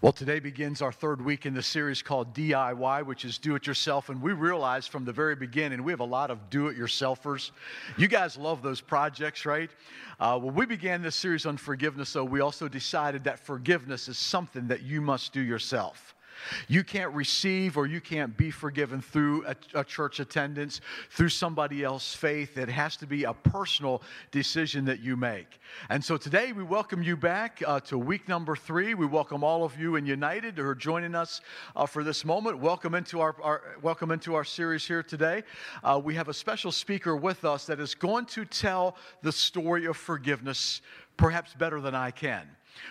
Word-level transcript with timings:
Well, 0.00 0.12
today 0.12 0.40
begins 0.40 0.82
our 0.82 0.92
third 0.92 1.24
week 1.24 1.46
in 1.46 1.54
the 1.54 1.62
series 1.62 2.02
called 2.02 2.34
DIY, 2.34 3.06
which 3.06 3.24
is 3.24 3.38
do 3.38 3.54
it 3.54 3.66
yourself. 3.66 4.08
And 4.08 4.20
we 4.20 4.32
realized 4.32 4.90
from 4.90 5.04
the 5.04 5.12
very 5.12 5.34
beginning, 5.36 5.82
we 5.82 5.92
have 5.92 6.00
a 6.00 6.04
lot 6.04 6.30
of 6.30 6.50
do 6.50 6.68
it 6.68 6.78
yourselfers. 6.78 7.50
You 7.96 8.08
guys 8.08 8.36
love 8.36 8.62
those 8.62 8.80
projects, 8.80 9.46
right? 9.46 9.70
Uh, 10.18 10.38
when 10.38 10.54
we 10.54 10.66
began 10.66 11.02
this 11.02 11.16
series 11.16 11.46
on 11.46 11.56
forgiveness, 11.56 12.12
though, 12.12 12.24
we 12.24 12.40
also 12.40 12.68
decided 12.68 13.24
that 13.24 13.38
forgiveness 13.38 14.08
is 14.08 14.18
something 14.18 14.66
that 14.68 14.82
you 14.82 15.00
must 15.00 15.32
do 15.32 15.40
yourself. 15.40 16.14
You 16.68 16.84
can't 16.84 17.12
receive 17.12 17.76
or 17.76 17.86
you 17.86 18.00
can't 18.00 18.36
be 18.36 18.50
forgiven 18.50 19.00
through 19.00 19.46
a, 19.46 19.56
a, 19.74 19.84
church 19.84 20.20
attendance, 20.20 20.80
through 21.10 21.28
somebody 21.28 21.84
else's 21.84 22.14
faith. 22.14 22.58
It 22.58 22.68
has 22.68 22.96
to 22.98 23.06
be 23.06 23.24
a 23.24 23.32
personal 23.32 24.02
decision 24.30 24.84
that 24.86 25.00
you 25.00 25.16
make. 25.16 25.60
And 25.90 26.04
so 26.04 26.16
today 26.16 26.52
we 26.52 26.62
welcome 26.62 27.02
you 27.02 27.16
back 27.16 27.62
uh, 27.66 27.80
to 27.80 27.98
week 27.98 28.28
number 28.28 28.56
three. 28.56 28.94
We 28.94 29.06
welcome 29.06 29.44
all 29.44 29.64
of 29.64 29.78
you 29.78 29.96
in 29.96 30.06
United 30.06 30.58
who 30.58 30.66
are 30.66 30.74
joining 30.74 31.14
us 31.14 31.40
uh, 31.76 31.86
for 31.86 32.04
this 32.04 32.24
moment. 32.24 32.58
Welcome 32.58 32.94
into 32.94 33.20
our, 33.20 33.36
our, 33.42 33.62
welcome 33.82 34.10
into 34.10 34.34
our 34.34 34.44
series 34.44 34.86
here 34.86 35.02
today. 35.02 35.42
Uh, 35.82 36.00
we 36.02 36.14
have 36.14 36.28
a 36.28 36.34
special 36.34 36.72
speaker 36.72 37.16
with 37.16 37.44
us 37.44 37.66
that 37.66 37.80
is 37.80 37.94
going 37.94 38.26
to 38.26 38.44
tell 38.44 38.96
the 39.22 39.32
story 39.32 39.86
of 39.86 39.96
forgiveness 39.96 40.80
perhaps 41.16 41.54
better 41.54 41.80
than 41.80 41.94
I 41.94 42.10
can. 42.10 42.48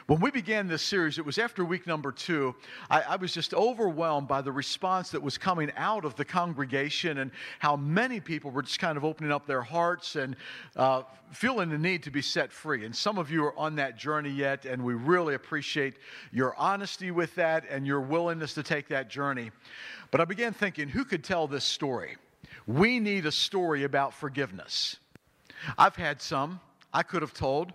When 0.07 0.19
we 0.19 0.31
began 0.31 0.67
this 0.67 0.81
series, 0.81 1.17
it 1.17 1.25
was 1.25 1.37
after 1.37 1.63
week 1.63 1.87
number 1.87 2.11
two. 2.11 2.55
I, 2.89 3.01
I, 3.01 3.15
was 3.15 3.33
just 3.33 3.53
overwhelmed 3.53 4.27
by 4.27 4.41
the 4.41 4.51
response 4.51 5.09
that 5.11 5.21
was 5.21 5.37
coming 5.37 5.71
out 5.77 6.05
of 6.05 6.15
the 6.15 6.25
congregation 6.25 7.19
and 7.19 7.31
how 7.59 7.75
many 7.75 8.19
people 8.19 8.51
were 8.51 8.61
just 8.61 8.79
kind 8.79 8.97
of 8.97 9.05
opening 9.05 9.31
up 9.31 9.45
their 9.45 9.61
hearts 9.61 10.15
and 10.15 10.35
uh, 10.75 11.03
feeling 11.31 11.69
the 11.69 11.77
need 11.77 12.03
to 12.03 12.11
be 12.11 12.21
set 12.21 12.51
free. 12.51 12.85
And 12.85 12.95
some 12.95 13.17
of 13.17 13.31
you 13.31 13.45
are 13.45 13.57
on 13.57 13.75
that 13.75 13.97
journey 13.97 14.31
yet, 14.31 14.65
and 14.65 14.83
we 14.83 14.93
really 14.93 15.35
appreciate 15.35 15.95
your 16.31 16.55
honesty 16.57 17.11
with 17.11 17.33
that 17.35 17.65
and 17.69 17.85
your 17.85 18.01
willingness 18.01 18.53
to 18.55 18.63
take 18.63 18.87
that 18.89 19.09
journey. 19.09 19.51
But 20.09 20.21
I 20.21 20.25
began 20.25 20.53
thinking, 20.53 20.89
who 20.89 21.05
could 21.05 21.23
tell 21.23 21.47
this 21.47 21.63
story? 21.63 22.17
We 22.67 22.99
need 22.99 23.25
a 23.25 23.31
story 23.31 23.83
about 23.83 24.13
forgiveness. 24.13 24.97
I've 25.77 25.95
had 25.95 26.21
some 26.21 26.59
I 26.93 27.03
could 27.03 27.21
have 27.21 27.33
told. 27.33 27.71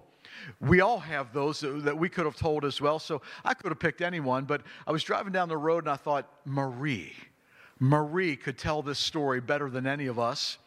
We 0.61 0.81
all 0.81 0.99
have 0.99 1.33
those 1.33 1.61
that 1.61 1.97
we 1.97 2.09
could 2.09 2.25
have 2.25 2.37
told 2.37 2.65
as 2.65 2.81
well. 2.81 2.99
So 2.99 3.23
I 3.45 3.55
could 3.55 3.71
have 3.71 3.79
picked 3.79 4.01
anyone, 4.01 4.45
but 4.45 4.63
I 4.87 4.93
was 4.93 5.03
driving 5.03 5.33
down 5.33 5.49
the 5.49 5.57
road 5.57 5.85
and 5.85 5.91
I 5.93 5.97
thought, 5.97 6.31
Marie. 6.45 7.15
Marie 7.79 8.37
could 8.37 8.59
tell 8.59 8.83
this 8.83 8.99
story 8.99 9.41
better 9.41 9.69
than 9.69 9.87
any 9.87 10.07
of 10.07 10.19
us. 10.19 10.59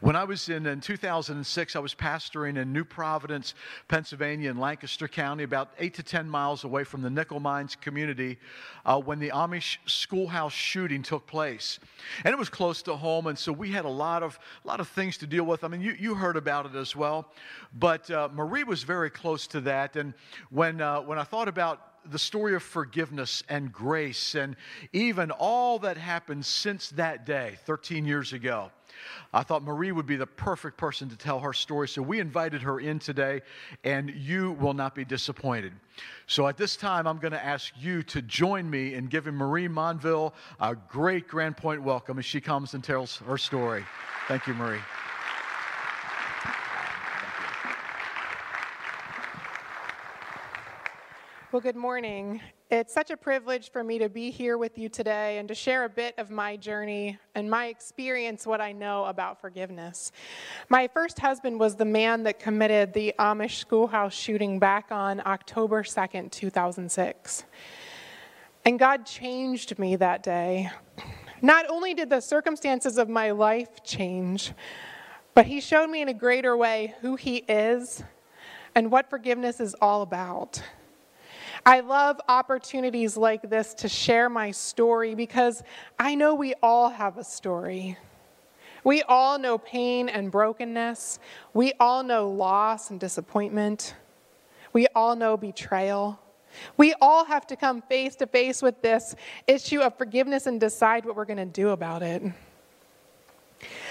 When 0.00 0.16
I 0.16 0.24
was 0.24 0.48
in, 0.48 0.66
in 0.66 0.80
2006, 0.80 1.76
I 1.76 1.78
was 1.78 1.94
pastoring 1.94 2.56
in 2.56 2.72
New 2.72 2.84
Providence, 2.84 3.54
Pennsylvania, 3.88 4.50
in 4.50 4.58
Lancaster 4.58 5.08
County, 5.08 5.44
about 5.44 5.70
eight 5.78 5.94
to 5.94 6.02
10 6.02 6.28
miles 6.28 6.64
away 6.64 6.84
from 6.84 7.02
the 7.02 7.10
nickel 7.10 7.40
mines 7.40 7.76
community, 7.76 8.38
uh, 8.84 9.00
when 9.00 9.18
the 9.18 9.30
Amish 9.30 9.78
schoolhouse 9.86 10.52
shooting 10.52 11.02
took 11.02 11.26
place. 11.26 11.78
And 12.24 12.32
it 12.32 12.38
was 12.38 12.48
close 12.48 12.82
to 12.82 12.96
home, 12.96 13.26
and 13.26 13.38
so 13.38 13.52
we 13.52 13.70
had 13.70 13.84
a 13.84 13.90
lot 13.90 14.22
of, 14.22 14.38
a 14.64 14.68
lot 14.68 14.80
of 14.80 14.88
things 14.88 15.16
to 15.18 15.26
deal 15.26 15.44
with. 15.44 15.64
I 15.64 15.68
mean, 15.68 15.80
you, 15.80 15.96
you 15.98 16.14
heard 16.14 16.36
about 16.36 16.66
it 16.66 16.74
as 16.74 16.94
well. 16.94 17.32
But 17.78 18.10
uh, 18.10 18.28
Marie 18.32 18.64
was 18.64 18.82
very 18.82 19.10
close 19.10 19.46
to 19.48 19.60
that. 19.62 19.96
And 19.96 20.14
when, 20.50 20.80
uh, 20.80 21.00
when 21.00 21.18
I 21.18 21.24
thought 21.24 21.48
about 21.48 21.88
the 22.10 22.18
story 22.18 22.54
of 22.54 22.62
forgiveness 22.62 23.42
and 23.48 23.72
grace 23.72 24.34
and 24.34 24.56
even 24.92 25.30
all 25.30 25.78
that 25.80 25.96
happened 25.96 26.44
since 26.44 26.90
that 26.90 27.26
day, 27.26 27.58
13 27.64 28.04
years 28.06 28.32
ago. 28.32 28.70
I 29.32 29.42
thought 29.42 29.62
Marie 29.62 29.92
would 29.92 30.06
be 30.06 30.16
the 30.16 30.26
perfect 30.26 30.76
person 30.76 31.08
to 31.08 31.16
tell 31.16 31.40
her 31.40 31.52
story. 31.52 31.88
So 31.88 32.02
we 32.02 32.20
invited 32.20 32.62
her 32.62 32.80
in 32.80 32.98
today, 32.98 33.42
and 33.84 34.10
you 34.10 34.52
will 34.52 34.74
not 34.74 34.94
be 34.94 35.04
disappointed. 35.04 35.72
So 36.26 36.46
at 36.46 36.56
this 36.56 36.76
time, 36.76 37.06
I'm 37.06 37.18
going 37.18 37.32
to 37.32 37.44
ask 37.44 37.72
you 37.78 38.02
to 38.04 38.22
join 38.22 38.68
me 38.68 38.94
in 38.94 39.06
giving 39.06 39.34
Marie 39.34 39.68
Monville 39.68 40.34
a 40.60 40.74
great 40.74 41.28
Grand 41.28 41.56
Point 41.56 41.82
welcome 41.82 42.18
as 42.18 42.24
she 42.24 42.40
comes 42.40 42.74
and 42.74 42.82
tells 42.82 43.16
her 43.18 43.38
story. 43.38 43.84
Thank 44.28 44.46
you, 44.46 44.54
Marie. 44.54 44.80
Well, 51.50 51.62
good 51.62 51.76
morning. 51.76 52.42
It's 52.70 52.92
such 52.92 53.10
a 53.10 53.16
privilege 53.16 53.72
for 53.72 53.82
me 53.82 53.98
to 53.98 54.10
be 54.10 54.30
here 54.30 54.58
with 54.58 54.76
you 54.76 54.90
today 54.90 55.38
and 55.38 55.48
to 55.48 55.54
share 55.54 55.84
a 55.84 55.88
bit 55.88 56.14
of 56.18 56.30
my 56.30 56.54
journey 56.54 57.18
and 57.34 57.48
my 57.48 57.68
experience, 57.68 58.46
what 58.46 58.60
I 58.60 58.72
know 58.72 59.06
about 59.06 59.40
forgiveness. 59.40 60.12
My 60.68 60.86
first 60.86 61.18
husband 61.18 61.58
was 61.58 61.76
the 61.76 61.86
man 61.86 62.24
that 62.24 62.38
committed 62.38 62.92
the 62.92 63.14
Amish 63.18 63.52
schoolhouse 63.52 64.12
shooting 64.12 64.58
back 64.58 64.88
on 64.90 65.22
October 65.24 65.82
2nd, 65.82 66.30
2006. 66.30 67.44
And 68.66 68.78
God 68.78 69.06
changed 69.06 69.78
me 69.78 69.96
that 69.96 70.22
day. 70.22 70.70
Not 71.40 71.64
only 71.70 71.94
did 71.94 72.10
the 72.10 72.20
circumstances 72.20 72.98
of 72.98 73.08
my 73.08 73.30
life 73.30 73.82
change, 73.82 74.52
but 75.32 75.46
He 75.46 75.62
showed 75.62 75.88
me 75.88 76.02
in 76.02 76.10
a 76.10 76.14
greater 76.14 76.54
way 76.54 76.94
who 77.00 77.16
He 77.16 77.38
is 77.48 78.04
and 78.74 78.90
what 78.90 79.08
forgiveness 79.08 79.58
is 79.58 79.74
all 79.80 80.02
about. 80.02 80.62
I 81.68 81.80
love 81.80 82.18
opportunities 82.30 83.14
like 83.14 83.42
this 83.50 83.74
to 83.74 83.90
share 83.90 84.30
my 84.30 84.52
story 84.52 85.14
because 85.14 85.62
I 85.98 86.14
know 86.14 86.34
we 86.34 86.54
all 86.62 86.88
have 86.88 87.18
a 87.18 87.24
story. 87.24 87.98
We 88.84 89.02
all 89.02 89.38
know 89.38 89.58
pain 89.58 90.08
and 90.08 90.32
brokenness. 90.32 91.18
We 91.52 91.74
all 91.78 92.02
know 92.02 92.30
loss 92.30 92.88
and 92.88 92.98
disappointment. 92.98 93.94
We 94.72 94.86
all 94.94 95.14
know 95.14 95.36
betrayal. 95.36 96.18
We 96.78 96.94
all 97.02 97.26
have 97.26 97.46
to 97.48 97.54
come 97.54 97.82
face 97.82 98.16
to 98.16 98.26
face 98.26 98.62
with 98.62 98.80
this 98.80 99.14
issue 99.46 99.80
of 99.80 99.98
forgiveness 99.98 100.46
and 100.46 100.58
decide 100.58 101.04
what 101.04 101.16
we're 101.16 101.26
going 101.26 101.36
to 101.36 101.44
do 101.44 101.68
about 101.68 102.02
it. 102.02 102.22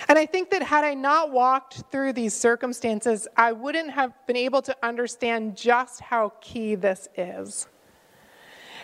And 0.07 0.17
I 0.17 0.25
think 0.25 0.50
that 0.51 0.63
had 0.63 0.83
I 0.83 0.94
not 0.94 1.31
walked 1.31 1.83
through 1.91 2.13
these 2.13 2.33
circumstances, 2.33 3.28
I 3.35 3.51
wouldn't 3.51 3.91
have 3.91 4.13
been 4.25 4.38
able 4.38 4.61
to 4.63 4.75
understand 4.81 5.57
just 5.57 6.00
how 6.00 6.33
key 6.41 6.75
this 6.75 7.09
is. 7.17 7.67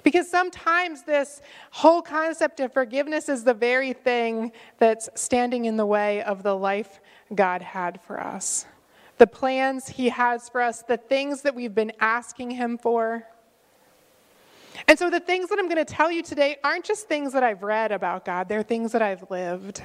Because 0.04 0.30
sometimes 0.30 1.04
this 1.04 1.42
whole 1.72 2.02
concept 2.02 2.60
of 2.60 2.74
forgiveness 2.74 3.30
is 3.30 3.44
the 3.44 3.54
very 3.54 3.94
thing 3.94 4.52
that's 4.78 5.10
standing 5.16 5.66
in 5.66 5.78
the 5.78 5.86
way 5.86 6.22
of 6.24 6.44
the 6.44 6.56
life 6.56 7.00
God 7.34 7.62
had 7.62 8.02
for 8.02 8.20
us. 8.20 8.66
The 9.18 9.28
plans 9.28 9.88
He 9.88 10.10
has 10.10 10.50
for 10.50 10.62
us, 10.62 10.82
the 10.82 10.98
things 10.98 11.44
that 11.44 11.56
we've 11.56 11.74
been 11.74 11.94
asking 12.02 12.52
Him 12.52 12.78
for. 12.78 13.26
And 14.88 15.00
so, 15.00 15.10
the 15.10 15.20
things 15.20 15.50
that 15.50 15.60
I'm 15.60 15.70
going 15.70 15.84
to 15.84 15.94
tell 15.94 16.12
you 16.12 16.24
today 16.24 16.58
aren't 16.64 16.84
just 16.84 17.08
things 17.08 17.32
that 17.34 17.44
I've 17.44 17.64
read 17.64 17.92
about 17.92 18.26
God, 18.26 18.50
they're 18.50 18.64
things 18.64 18.92
that 18.92 19.02
I've 19.02 19.30
lived. 19.30 19.82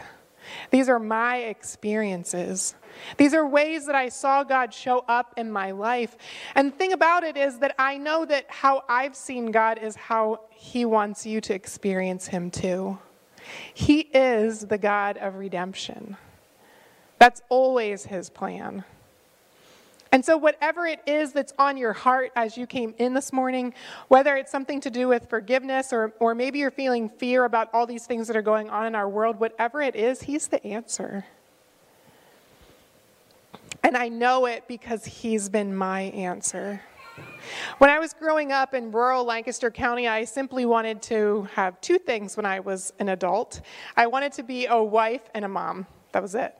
These 0.70 0.88
are 0.88 0.98
my 0.98 1.38
experiences. 1.38 2.75
These 3.16 3.34
are 3.34 3.47
ways 3.47 3.86
that 3.86 3.94
I 3.94 4.09
saw 4.09 4.44
God 4.44 4.72
show 4.72 5.04
up 5.09 5.34
in 5.36 5.50
my 5.50 5.70
life. 5.70 6.16
And 6.54 6.72
the 6.72 6.76
thing 6.76 6.92
about 6.92 7.25
it 7.25 7.36
is 7.36 7.59
that 7.59 7.75
I 7.78 7.98
know 7.98 8.25
that 8.25 8.47
how 8.48 8.84
I've 8.89 9.16
seen 9.16 9.50
God 9.50 9.78
is 9.78 9.97
how 9.97 10.41
He 10.50 10.84
wants 10.84 11.27
you 11.27 11.41
to 11.42 11.54
experience 11.54 12.27
Him 12.27 12.50
too. 12.50 12.98
He 13.72 14.00
is 14.00 14.60
the 14.60 14.78
God 14.78 15.16
of 15.18 15.36
redemption. 15.36 16.16
That's 17.18 17.42
always 17.48 18.04
His 18.04 18.30
plan. 18.30 18.84
And 20.10 20.25
so, 20.25 20.37
whatever 20.37 20.87
it 20.87 21.01
is 21.07 21.33
that's 21.33 21.53
on 21.59 21.77
your 21.77 21.93
heart 21.93 22.33
as 22.34 22.57
you 22.57 22.66
came 22.66 22.95
in 22.99 23.13
this 23.15 23.33
morning, 23.33 23.75
whether 24.09 24.37
it's 24.37 24.51
something 24.51 24.81
to 24.81 24.91
do 24.91 25.09
with 25.09 25.28
forgiveness 25.28 25.93
or, 25.93 26.15
or 26.19 26.34
maybe 26.34 26.60
you're 26.60 26.71
feeling 26.71 27.09
fear 27.09 27.45
about 27.45 27.69
all 27.75 27.87
these 27.87 28.07
things 28.07 28.27
that 28.28 28.37
are 28.37 28.43
going 28.43 28.71
on 28.71 28.87
in 28.87 28.95
our 28.95 29.09
world, 29.09 29.39
whatever 29.39 29.83
it 29.83 29.95
is, 29.95 30.22
He's 30.22 30.49
the 30.49 30.65
answer. 30.66 31.27
And 33.83 33.97
I 33.97 34.09
know 34.09 34.47
it 34.47 34.66
because 34.66 35.05
He's 35.05 35.49
been 35.49 35.77
my 35.77 36.03
answer. 36.03 36.81
When 37.78 37.91
I 37.91 37.99
was 37.99 38.15
growing 38.15 38.53
up 38.53 38.75
in 38.75 38.93
rural 38.93 39.25
Lancaster 39.25 39.71
County, 39.71 40.09
I 40.09 40.25
simply 40.25 40.65
wanted 40.65 41.03
to 41.03 41.49
have 41.54 41.81
two 41.81 41.99
things 41.99 42.37
when 42.37 42.47
I 42.47 42.61
was 42.61 42.93
an 42.99 43.09
adult 43.09 43.61
I 43.97 44.07
wanted 44.07 44.33
to 44.34 44.43
be 44.43 44.66
a 44.66 44.83
wife 44.83 45.22
and 45.34 45.45
a 45.45 45.49
mom. 45.49 45.87
That 46.13 46.22
was 46.22 46.34
it. 46.34 46.54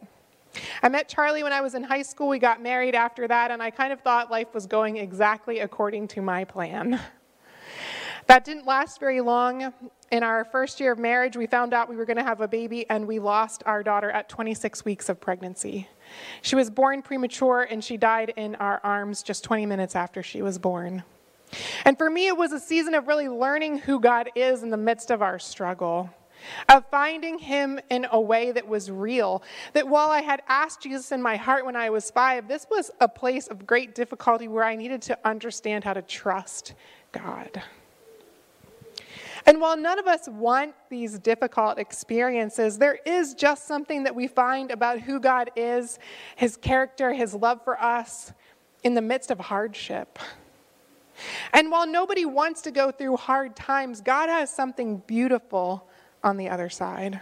I 0.83 0.89
met 0.89 1.09
Charlie 1.09 1.43
when 1.43 1.53
I 1.53 1.61
was 1.61 1.75
in 1.75 1.83
high 1.83 2.03
school. 2.03 2.29
We 2.29 2.39
got 2.39 2.63
married 2.63 2.95
after 2.95 3.29
that, 3.29 3.51
and 3.51 3.63
I 3.63 3.71
kind 3.71 3.93
of 3.93 4.01
thought 4.01 4.31
life 4.31 4.55
was 4.55 4.67
going 4.67 4.97
exactly 4.97 5.61
according 5.61 6.09
to 6.09 6.23
my 6.23 6.45
plan. 6.45 7.01
That 8.27 8.45
didn't 8.45 8.67
last 8.67 9.01
very 9.01 9.23
long. 9.23 9.73
In 10.13 10.23
our 10.23 10.45
first 10.45 10.81
year 10.81 10.93
of 10.93 10.99
marriage, 10.99 11.37
we 11.37 11.47
found 11.47 11.73
out 11.73 11.89
we 11.89 11.97
were 11.97 12.05
going 12.05 12.19
to 12.19 12.23
have 12.23 12.43
a 12.43 12.49
baby, 12.49 12.89
and 12.91 13.07
we 13.07 13.19
lost 13.19 13.63
our 13.65 13.83
daughter 13.83 14.11
at 14.11 14.29
26 14.29 14.85
weeks 14.85 15.09
of 15.09 15.19
pregnancy. 15.19 15.89
She 16.43 16.55
was 16.55 16.69
born 16.69 17.01
premature, 17.01 17.63
and 17.63 17.83
she 17.83 17.97
died 17.97 18.35
in 18.37 18.55
our 18.57 18.81
arms 18.85 19.23
just 19.23 19.45
20 19.45 19.65
minutes 19.65 19.97
after 19.97 20.23
she 20.23 20.43
was 20.43 20.59
born. 20.59 21.05
And 21.87 21.97
for 21.97 22.11
me, 22.11 22.27
it 22.27 22.37
was 22.37 22.53
a 22.53 22.61
season 22.61 22.95
of 22.95 23.09
really 23.09 23.29
learning 23.29 23.79
who 23.79 23.99
God 23.99 24.31
is 24.35 24.63
in 24.63 24.69
the 24.69 24.77
midst 24.77 25.11
of 25.11 25.23
our 25.23 25.39
struggle 25.39 26.11
of 26.69 26.85
finding 26.91 27.39
him 27.39 27.81
in 27.91 28.07
a 28.11 28.21
way 28.21 28.53
that 28.53 28.67
was 28.67 28.91
real. 28.91 29.43
That 29.73 29.89
while 29.89 30.11
I 30.11 30.21
had 30.21 30.43
asked 30.49 30.83
Jesus 30.83 31.13
in 31.13 31.23
my 31.23 31.37
heart 31.37 31.65
when 31.65 31.77
I 31.77 31.91
was 31.91 32.11
five, 32.11 32.49
this 32.49 32.67
was 32.71 32.91
a 33.01 33.09
place 33.09 33.49
of 33.49 33.67
great 33.67 33.95
difficulty 33.95 34.49
where 34.49 34.65
I 34.65 34.77
needed 34.77 35.03
to 35.03 35.19
understand 35.25 35.85
how 35.85 35.95
to 35.95 36.03
trust 36.03 36.75
God. 37.13 37.63
And 39.47 39.61
while 39.61 39.77
none 39.77 39.99
of 39.99 40.07
us 40.07 40.29
want 40.29 40.75
these 40.91 41.19
difficult 41.19 41.79
experiences, 41.79 42.77
there 42.77 42.99
is 43.07 43.33
just 43.33 43.67
something 43.67 44.03
that 44.05 44.15
we 44.15 44.27
find 44.27 44.71
about 44.71 45.01
who 45.01 45.21
God 45.21 45.51
is, 45.57 45.99
his 46.37 46.57
character, 46.57 47.15
his 47.15 47.35
love 47.35 47.65
for 47.65 47.81
us 47.81 48.33
in 48.85 48.95
the 48.95 49.01
midst 49.01 49.31
of 49.31 49.39
hardship. 49.41 50.19
And 51.53 51.71
while 51.71 51.87
nobody 51.87 52.25
wants 52.25 52.63
to 52.63 52.71
go 52.71 52.91
through 52.91 53.17
hard 53.17 53.57
times, 53.57 54.01
God 54.01 54.29
has 54.29 54.55
something 54.55 54.99
beautiful 55.07 55.88
on 56.23 56.37
the 56.37 56.49
other 56.49 56.69
side. 56.69 57.21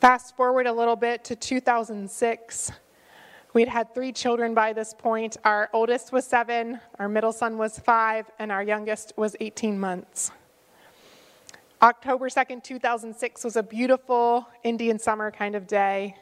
Fast 0.00 0.36
forward 0.36 0.66
a 0.66 0.72
little 0.72 0.96
bit 0.96 1.24
to 1.24 1.36
2006. 1.36 2.72
We'd 3.52 3.68
had 3.68 3.94
three 3.94 4.12
children 4.12 4.54
by 4.54 4.72
this 4.72 4.92
point. 4.92 5.36
Our 5.44 5.70
oldest 5.72 6.12
was 6.12 6.26
seven, 6.26 6.80
our 6.98 7.08
middle 7.08 7.32
son 7.32 7.56
was 7.56 7.78
five, 7.78 8.30
and 8.38 8.52
our 8.52 8.62
youngest 8.62 9.12
was 9.16 9.34
18 9.40 9.78
months. 9.78 10.30
October 11.82 12.28
2nd, 12.28 12.62
2006 12.62 13.44
was 13.44 13.56
a 13.56 13.62
beautiful 13.62 14.48
Indian 14.64 14.98
summer 14.98 15.30
kind 15.30 15.54
of 15.54 15.66
day, 15.66 16.16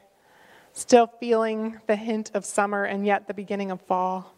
still 0.72 1.06
feeling 1.06 1.81
the 1.86 1.96
hint 1.96 2.31
of 2.34 2.44
summer 2.44 2.84
and 2.84 3.06
yet 3.06 3.28
the 3.28 3.34
beginning 3.34 3.70
of 3.70 3.81
fall. 3.81 4.33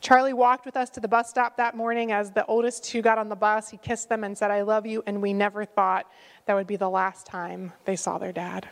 Charlie 0.00 0.32
walked 0.32 0.64
with 0.64 0.76
us 0.76 0.90
to 0.90 1.00
the 1.00 1.08
bus 1.08 1.28
stop 1.28 1.56
that 1.56 1.76
morning 1.76 2.12
as 2.12 2.30
the 2.30 2.46
oldest 2.46 2.84
two 2.84 3.02
got 3.02 3.18
on 3.18 3.28
the 3.28 3.36
bus. 3.36 3.68
He 3.68 3.76
kissed 3.76 4.08
them 4.08 4.22
and 4.22 4.38
said, 4.38 4.50
I 4.50 4.62
love 4.62 4.86
you, 4.86 5.02
and 5.06 5.20
we 5.20 5.32
never 5.32 5.64
thought 5.64 6.10
that 6.46 6.54
would 6.54 6.66
be 6.66 6.76
the 6.76 6.88
last 6.88 7.26
time 7.26 7.72
they 7.84 7.96
saw 7.96 8.18
their 8.18 8.32
dad. 8.32 8.68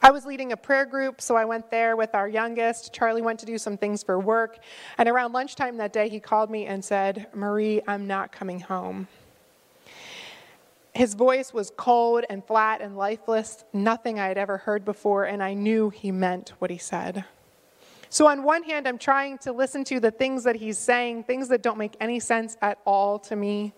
I 0.00 0.10
was 0.10 0.24
leading 0.24 0.52
a 0.52 0.56
prayer 0.56 0.86
group, 0.86 1.20
so 1.20 1.36
I 1.36 1.46
went 1.46 1.70
there 1.70 1.96
with 1.96 2.14
our 2.14 2.28
youngest. 2.28 2.92
Charlie 2.92 3.22
went 3.22 3.40
to 3.40 3.46
do 3.46 3.58
some 3.58 3.76
things 3.76 4.02
for 4.02 4.20
work. 4.20 4.58
And 4.98 5.08
around 5.08 5.32
lunchtime 5.32 5.78
that 5.78 5.92
day, 5.92 6.08
he 6.08 6.20
called 6.20 6.50
me 6.50 6.66
and 6.66 6.84
said, 6.84 7.26
Marie, 7.34 7.80
I'm 7.88 8.06
not 8.06 8.30
coming 8.30 8.60
home. 8.60 9.08
His 10.94 11.14
voice 11.14 11.52
was 11.52 11.72
cold 11.76 12.24
and 12.30 12.44
flat 12.44 12.80
and 12.80 12.96
lifeless, 12.96 13.64
nothing 13.72 14.18
I 14.18 14.28
had 14.28 14.38
ever 14.38 14.58
heard 14.58 14.84
before, 14.84 15.24
and 15.24 15.42
I 15.42 15.54
knew 15.54 15.90
he 15.90 16.12
meant 16.12 16.52
what 16.58 16.70
he 16.70 16.78
said. 16.78 17.24
So, 18.08 18.26
on 18.28 18.42
one 18.42 18.62
hand, 18.62 18.86
I'm 18.86 18.98
trying 18.98 19.38
to 19.38 19.52
listen 19.52 19.84
to 19.84 20.00
the 20.00 20.10
things 20.10 20.44
that 20.44 20.56
he's 20.56 20.78
saying, 20.78 21.24
things 21.24 21.48
that 21.48 21.62
don't 21.62 21.78
make 21.78 21.96
any 22.00 22.20
sense 22.20 22.56
at 22.62 22.78
all 22.84 23.18
to 23.20 23.36
me. 23.36 23.72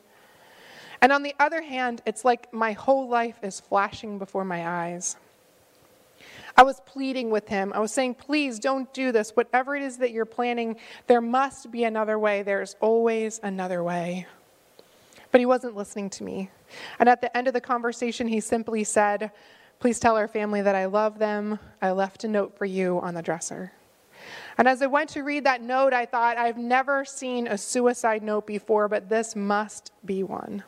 And 1.00 1.12
on 1.12 1.22
the 1.22 1.34
other 1.38 1.62
hand, 1.62 2.02
it's 2.06 2.24
like 2.24 2.52
my 2.52 2.72
whole 2.72 3.08
life 3.08 3.38
is 3.42 3.60
flashing 3.60 4.18
before 4.18 4.44
my 4.44 4.68
eyes. 4.68 5.16
I 6.56 6.64
was 6.64 6.80
pleading 6.86 7.30
with 7.30 7.46
him. 7.46 7.72
I 7.72 7.78
was 7.78 7.92
saying, 7.92 8.14
please 8.14 8.58
don't 8.58 8.92
do 8.92 9.12
this. 9.12 9.30
Whatever 9.30 9.76
it 9.76 9.82
is 9.82 9.98
that 9.98 10.10
you're 10.10 10.24
planning, 10.24 10.76
there 11.06 11.20
must 11.20 11.70
be 11.70 11.84
another 11.84 12.18
way. 12.18 12.42
There's 12.42 12.74
always 12.80 13.38
another 13.44 13.84
way. 13.84 14.26
But 15.30 15.40
he 15.40 15.46
wasn't 15.46 15.76
listening 15.76 16.10
to 16.10 16.24
me. 16.24 16.50
And 16.98 17.08
at 17.08 17.20
the 17.20 17.34
end 17.36 17.46
of 17.46 17.54
the 17.54 17.60
conversation, 17.60 18.26
he 18.26 18.40
simply 18.40 18.82
said, 18.82 19.30
Please 19.78 20.00
tell 20.00 20.16
our 20.16 20.26
family 20.26 20.60
that 20.60 20.74
I 20.74 20.86
love 20.86 21.20
them. 21.20 21.60
I 21.80 21.92
left 21.92 22.24
a 22.24 22.28
note 22.28 22.58
for 22.58 22.64
you 22.64 22.98
on 22.98 23.14
the 23.14 23.22
dresser. 23.22 23.70
And 24.56 24.66
as 24.68 24.82
I 24.82 24.86
went 24.86 25.10
to 25.10 25.22
read 25.22 25.44
that 25.44 25.62
note, 25.62 25.92
I 25.92 26.06
thought, 26.06 26.36
I've 26.36 26.58
never 26.58 27.04
seen 27.04 27.46
a 27.46 27.58
suicide 27.58 28.22
note 28.22 28.46
before, 28.46 28.88
but 28.88 29.08
this 29.08 29.36
must 29.36 29.92
be 30.04 30.22
one. 30.22 30.62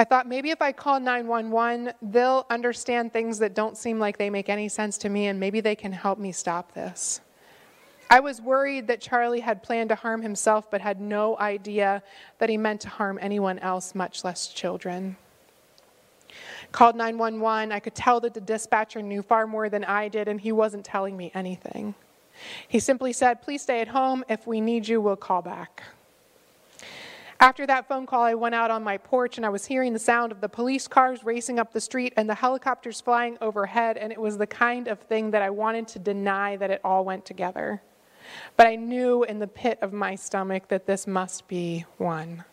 I 0.00 0.04
thought 0.04 0.28
maybe 0.28 0.50
if 0.50 0.62
I 0.62 0.70
call 0.70 1.00
911, 1.00 1.92
they'll 2.00 2.46
understand 2.48 3.12
things 3.12 3.40
that 3.40 3.54
don't 3.54 3.76
seem 3.76 3.98
like 3.98 4.16
they 4.16 4.30
make 4.30 4.48
any 4.48 4.68
sense 4.68 4.96
to 4.98 5.08
me, 5.08 5.26
and 5.26 5.40
maybe 5.40 5.60
they 5.60 5.74
can 5.74 5.92
help 5.92 6.18
me 6.18 6.30
stop 6.30 6.72
this. 6.72 7.20
I 8.10 8.20
was 8.20 8.40
worried 8.40 8.86
that 8.86 9.00
Charlie 9.00 9.40
had 9.40 9.62
planned 9.62 9.90
to 9.90 9.94
harm 9.94 10.22
himself, 10.22 10.70
but 10.70 10.80
had 10.80 11.00
no 11.00 11.36
idea 11.38 12.02
that 12.38 12.48
he 12.48 12.56
meant 12.56 12.80
to 12.82 12.88
harm 12.88 13.18
anyone 13.20 13.58
else, 13.58 13.94
much 13.94 14.24
less 14.24 14.46
children. 14.46 15.16
Called 16.72 16.96
911. 16.96 17.72
I 17.72 17.80
could 17.80 17.94
tell 17.94 18.20
that 18.20 18.34
the 18.34 18.40
dispatcher 18.40 19.02
knew 19.02 19.22
far 19.22 19.46
more 19.46 19.68
than 19.68 19.84
I 19.84 20.08
did, 20.08 20.28
and 20.28 20.40
he 20.40 20.52
wasn't 20.52 20.84
telling 20.84 21.16
me 21.16 21.30
anything. 21.34 21.94
He 22.66 22.78
simply 22.78 23.12
said, 23.12 23.42
Please 23.42 23.62
stay 23.62 23.80
at 23.80 23.88
home. 23.88 24.24
If 24.28 24.46
we 24.46 24.60
need 24.60 24.86
you, 24.86 25.00
we'll 25.00 25.16
call 25.16 25.42
back. 25.42 25.82
After 27.40 27.66
that 27.66 27.86
phone 27.86 28.04
call, 28.04 28.22
I 28.22 28.34
went 28.34 28.56
out 28.56 28.72
on 28.72 28.82
my 28.82 28.98
porch 28.98 29.36
and 29.36 29.46
I 29.46 29.48
was 29.48 29.64
hearing 29.64 29.92
the 29.92 30.00
sound 30.00 30.32
of 30.32 30.40
the 30.40 30.48
police 30.48 30.88
cars 30.88 31.22
racing 31.22 31.60
up 31.60 31.72
the 31.72 31.80
street 31.80 32.12
and 32.16 32.28
the 32.28 32.34
helicopters 32.34 33.00
flying 33.00 33.38
overhead, 33.40 33.96
and 33.96 34.12
it 34.12 34.20
was 34.20 34.38
the 34.38 34.46
kind 34.46 34.88
of 34.88 34.98
thing 34.98 35.30
that 35.30 35.42
I 35.42 35.50
wanted 35.50 35.86
to 35.88 36.00
deny 36.00 36.56
that 36.56 36.70
it 36.70 36.80
all 36.82 37.04
went 37.04 37.24
together. 37.24 37.80
But 38.56 38.66
I 38.66 38.74
knew 38.74 39.22
in 39.22 39.38
the 39.38 39.46
pit 39.46 39.78
of 39.80 39.92
my 39.92 40.16
stomach 40.16 40.66
that 40.68 40.86
this 40.86 41.06
must 41.06 41.46
be 41.46 41.84
one. 41.96 42.44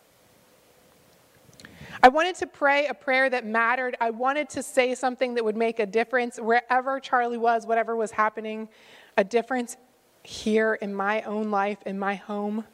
I 2.06 2.08
wanted 2.08 2.36
to 2.36 2.46
pray 2.46 2.86
a 2.86 2.94
prayer 2.94 3.28
that 3.28 3.44
mattered. 3.44 3.96
I 4.00 4.10
wanted 4.10 4.48
to 4.50 4.62
say 4.62 4.94
something 4.94 5.34
that 5.34 5.44
would 5.44 5.56
make 5.56 5.80
a 5.80 5.86
difference 5.86 6.38
wherever 6.38 7.00
Charlie 7.00 7.36
was, 7.36 7.66
whatever 7.66 7.96
was 7.96 8.12
happening, 8.12 8.68
a 9.16 9.24
difference 9.24 9.76
here 10.22 10.74
in 10.74 10.94
my 10.94 11.22
own 11.22 11.50
life, 11.50 11.78
in 11.84 11.98
my 11.98 12.14
home. 12.14 12.64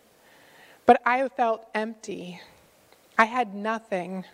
But 0.84 1.00
I 1.06 1.26
felt 1.30 1.66
empty. 1.74 2.42
I 3.16 3.24
had 3.24 3.54
nothing. 3.54 4.26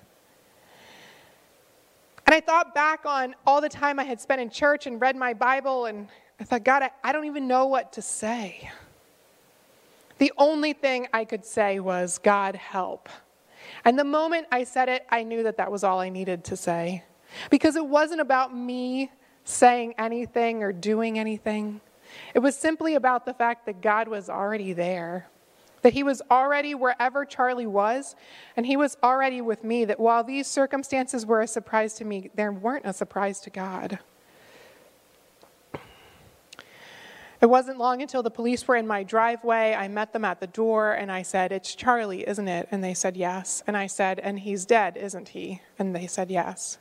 And 2.27 2.35
I 2.35 2.41
thought 2.41 2.75
back 2.75 3.07
on 3.07 3.37
all 3.47 3.61
the 3.61 3.69
time 3.69 4.01
I 4.01 4.05
had 4.05 4.21
spent 4.21 4.41
in 4.41 4.51
church 4.51 4.89
and 4.89 5.01
read 5.01 5.15
my 5.15 5.33
Bible, 5.33 5.87
and 5.87 6.09
I 6.41 6.45
thought, 6.45 6.65
God, 6.65 6.91
I, 7.05 7.13
don't 7.13 7.27
even 7.27 7.47
know 7.47 7.67
what 7.67 7.93
to 7.93 8.03
say. 8.03 8.69
The 10.19 10.33
only 10.37 10.73
thing 10.73 11.07
I 11.13 11.25
could 11.25 11.45
say 11.45 11.79
was, 11.79 12.19
God, 12.19 12.57
help. 12.57 13.09
And 13.85 13.99
the 13.99 14.05
moment 14.05 14.47
I 14.51 14.65
said 14.65 14.89
it, 14.89 15.07
I 15.11 15.23
knew 15.23 15.43
that 15.43 15.57
that 15.57 15.71
was 15.71 15.85
all 15.85 16.01
I 16.01 16.09
needed 16.09 16.45
to 16.45 16.57
say. 16.57 17.05
Because 17.51 17.77
it 17.77 17.87
wasn't 17.87 18.21
about 18.21 18.55
me 18.55 19.11
saying 19.45 19.95
anything 19.99 20.63
or 20.63 20.73
doing 20.73 21.19
anything, 21.19 21.81
it 22.35 22.39
was 22.39 22.57
simply 22.57 22.95
about 22.95 23.27
the 23.27 23.35
fact 23.35 23.67
that 23.67 23.81
God 23.81 24.09
was 24.09 24.31
already 24.31 24.73
there 24.73 25.29
that 25.83 25.93
he 25.93 26.03
was 26.03 26.23
already 26.31 26.75
wherever 26.75 27.25
Charlie 27.25 27.67
was, 27.67 28.17
and 28.57 28.67
he 28.67 28.77
was 28.77 28.97
already 29.03 29.41
with 29.41 29.65
me. 29.65 29.85
That 29.85 30.01
while 30.01 30.25
these 30.25 30.47
circumstances 30.47 31.25
were 31.25 31.41
a 31.41 31.47
surprise 31.47 31.95
to 31.95 32.05
me, 32.05 32.31
they 32.35 32.49
weren't 32.49 32.87
a 32.87 32.93
surprise 32.93 33.41
to 33.41 33.51
God. 33.51 33.99
It 37.41 37.47
wasn't 37.47 37.79
long 37.79 38.03
until 38.03 38.25
the 38.25 38.31
police 38.31 38.67
were 38.67 38.75
in 38.75 38.87
my 38.87 39.05
driveway. 39.05 39.75
I 39.75 39.87
met 39.87 40.13
them 40.13 40.25
at 40.25 40.41
the 40.41 40.49
door 40.49 40.93
and 40.93 41.11
I 41.11 41.23
said, 41.23 41.53
It's 41.53 41.75
Charlie, 41.75 42.27
isn't 42.27 42.49
it? 42.49 42.69
And 42.73 42.83
they 42.83 42.95
said, 42.95 43.17
Yes. 43.17 43.63
And 43.67 43.77
I 43.77 43.87
said, 43.87 44.19
And 44.19 44.41
he's 44.41 44.67
dead, 44.67 44.97
isn't 44.97 45.29
he? 45.29 45.63
And 45.79 45.95
they 45.95 46.09
said, 46.09 46.31
Yes. 46.31 46.79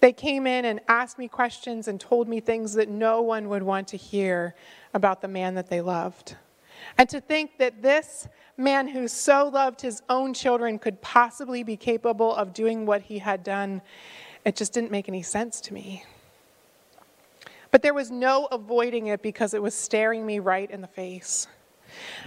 They 0.00 0.12
came 0.12 0.46
in 0.46 0.64
and 0.64 0.80
asked 0.88 1.18
me 1.18 1.28
questions 1.28 1.88
and 1.88 1.98
told 1.98 2.28
me 2.28 2.40
things 2.40 2.74
that 2.74 2.88
no 2.88 3.22
one 3.22 3.48
would 3.48 3.62
want 3.62 3.88
to 3.88 3.96
hear 3.96 4.54
about 4.92 5.22
the 5.22 5.28
man 5.28 5.54
that 5.54 5.68
they 5.68 5.80
loved. 5.80 6.36
And 6.96 7.08
to 7.10 7.20
think 7.20 7.58
that 7.58 7.82
this 7.82 8.28
man 8.56 8.88
who 8.88 9.08
so 9.08 9.48
loved 9.48 9.80
his 9.80 10.02
own 10.08 10.34
children 10.34 10.78
could 10.78 11.00
possibly 11.00 11.62
be 11.62 11.76
capable 11.76 12.34
of 12.34 12.52
doing 12.54 12.86
what 12.86 13.02
he 13.02 13.18
had 13.18 13.42
done, 13.42 13.82
it 14.44 14.56
just 14.56 14.72
didn't 14.72 14.90
make 14.90 15.08
any 15.08 15.22
sense 15.22 15.60
to 15.62 15.74
me. 15.74 16.04
But 17.70 17.82
there 17.82 17.94
was 17.94 18.10
no 18.10 18.46
avoiding 18.50 19.06
it 19.08 19.22
because 19.22 19.54
it 19.54 19.62
was 19.62 19.74
staring 19.74 20.26
me 20.26 20.38
right 20.38 20.70
in 20.70 20.80
the 20.80 20.88
face. 20.88 21.46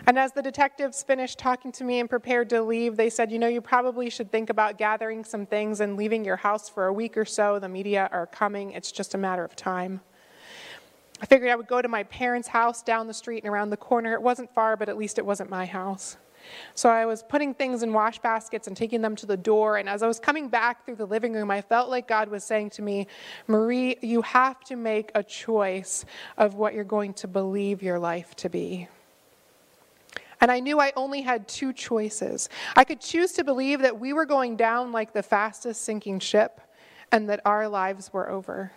And 0.08 0.20
as 0.20 0.34
the 0.34 0.42
detectives 0.42 1.04
finished 1.04 1.40
talking 1.40 1.72
to 1.74 1.84
me 1.84 2.00
and 2.00 2.10
prepared 2.10 2.50
to 2.50 2.62
leave, 2.62 2.98
they 2.98 3.10
said, 3.10 3.32
You 3.32 3.40
know, 3.40 3.48
you 3.48 3.62
probably 3.62 4.10
should 4.10 4.32
think 4.32 4.50
about 4.50 4.78
gathering 4.78 5.24
some 5.24 5.46
things 5.46 5.80
and 5.80 5.96
leaving 5.96 6.26
your 6.26 6.36
house 6.36 6.70
for 6.70 6.88
a 6.88 6.94
week 6.94 7.18
or 7.18 7.26
so. 7.26 7.60
The 7.60 7.70
media 7.70 8.10
are 8.12 8.28
coming, 8.28 8.72
it's 8.72 8.92
just 8.92 9.14
a 9.14 9.18
matter 9.18 9.44
of 9.44 9.56
time. 9.56 10.02
I 11.22 11.26
figured 11.26 11.50
I 11.50 11.56
would 11.56 11.68
go 11.68 11.82
to 11.82 11.88
my 11.88 12.04
parents' 12.04 12.50
house 12.50 12.84
down 12.84 13.08
the 13.08 13.14
street 13.14 13.44
and 13.44 13.54
around 13.54 13.70
the 13.70 13.78
corner. 13.78 14.14
It 14.14 14.22
wasn't 14.22 14.54
far, 14.54 14.76
but 14.76 14.90
at 14.90 14.98
least 14.98 15.18
it 15.18 15.26
wasn't 15.26 15.50
my 15.50 15.66
house. 15.66 16.18
So 16.76 16.90
I 16.90 17.06
was 17.06 17.24
putting 17.24 17.54
things 17.54 17.84
in 17.84 17.94
wash 17.94 18.20
baskets 18.20 18.68
and 18.68 18.76
taking 18.76 19.02
them 19.02 19.16
to 19.18 19.26
the 19.26 19.38
door. 19.38 19.78
And 19.78 19.88
as 19.88 20.04
I 20.04 20.08
was 20.08 20.20
coming 20.20 20.50
back 20.50 20.86
through 20.86 20.96
the 20.96 21.06
living 21.06 21.34
room, 21.34 21.52
I 21.52 21.62
felt 21.62 21.90
like 21.90 22.08
God 22.08 22.30
was 22.30 22.44
saying 22.44 22.72
to 22.72 22.82
me, 22.82 23.08
Marie, 23.48 23.98
you 24.02 24.22
have 24.22 24.60
to 24.66 24.76
make 24.76 25.12
a 25.16 25.24
choice 25.24 26.06
of 26.38 26.56
what 26.56 26.74
you're 26.74 26.84
going 26.84 27.14
to 27.16 27.28
believe 27.28 27.82
your 27.82 28.00
life 28.00 28.36
to 28.38 28.50
be. 28.50 28.88
And 30.42 30.52
I 30.52 30.60
knew 30.60 30.80
I 30.80 30.92
only 30.98 31.22
had 31.22 31.48
two 31.48 31.72
choices. 31.72 32.50
I 32.76 32.84
could 32.84 33.00
choose 33.00 33.32
to 33.34 33.46
believe 33.46 33.80
that 33.80 33.98
we 33.98 34.12
were 34.12 34.26
going 34.26 34.58
down 34.58 34.92
like 34.92 35.14
the 35.14 35.24
fastest 35.24 35.84
sinking 35.84 36.20
ship 36.20 36.60
and 37.14 37.30
that 37.30 37.40
our 37.46 37.70
lives 37.70 38.12
were 38.12 38.30
over. 38.30 38.74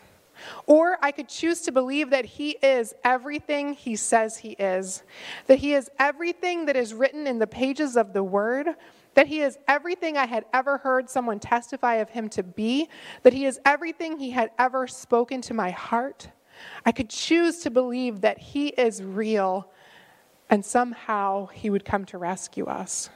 Or 0.67 0.99
I 1.03 1.13
could 1.13 1.29
choose 1.29 1.61
to 1.63 1.73
believe 1.73 2.11
that 2.11 2.25
He 2.25 2.51
is 2.63 2.95
everything 3.05 3.75
He 3.75 3.97
says 3.97 4.39
He 4.39 4.51
is, 4.53 5.03
that 5.47 5.59
He 5.59 5.75
is 5.75 5.91
everything 5.99 6.67
that 6.67 6.77
is 6.77 6.95
written 6.95 7.27
in 7.27 7.39
the 7.39 7.47
pages 7.47 7.97
of 7.97 8.13
the 8.13 8.25
Word, 8.25 8.69
that 9.15 9.27
He 9.27 9.41
is 9.41 9.59
everything 9.69 10.17
I 10.17 10.27
had 10.27 10.45
ever 10.53 10.79
heard 10.79 11.09
someone 11.09 11.41
testify 11.41 11.95
of 11.97 12.11
Him 12.11 12.29
to 12.31 12.43
be, 12.43 12.89
that 13.23 13.33
He 13.33 13.47
is 13.47 13.61
everything 13.65 14.19
He 14.19 14.31
had 14.31 14.51
ever 14.59 14.87
spoken 14.87 15.41
to 15.43 15.55
my 15.55 15.71
heart. 15.71 16.29
I 16.85 16.93
could 16.93 17.11
choose 17.11 17.59
to 17.61 17.71
believe 17.71 18.23
that 18.23 18.39
He 18.39 18.69
is 18.69 19.03
real 19.03 19.71
and 20.49 20.65
somehow 20.65 21.47
he 21.47 21.71
would 21.71 21.85
come 21.85 22.05
to 22.07 22.19
rescue 22.19 22.67
us. 22.67 23.11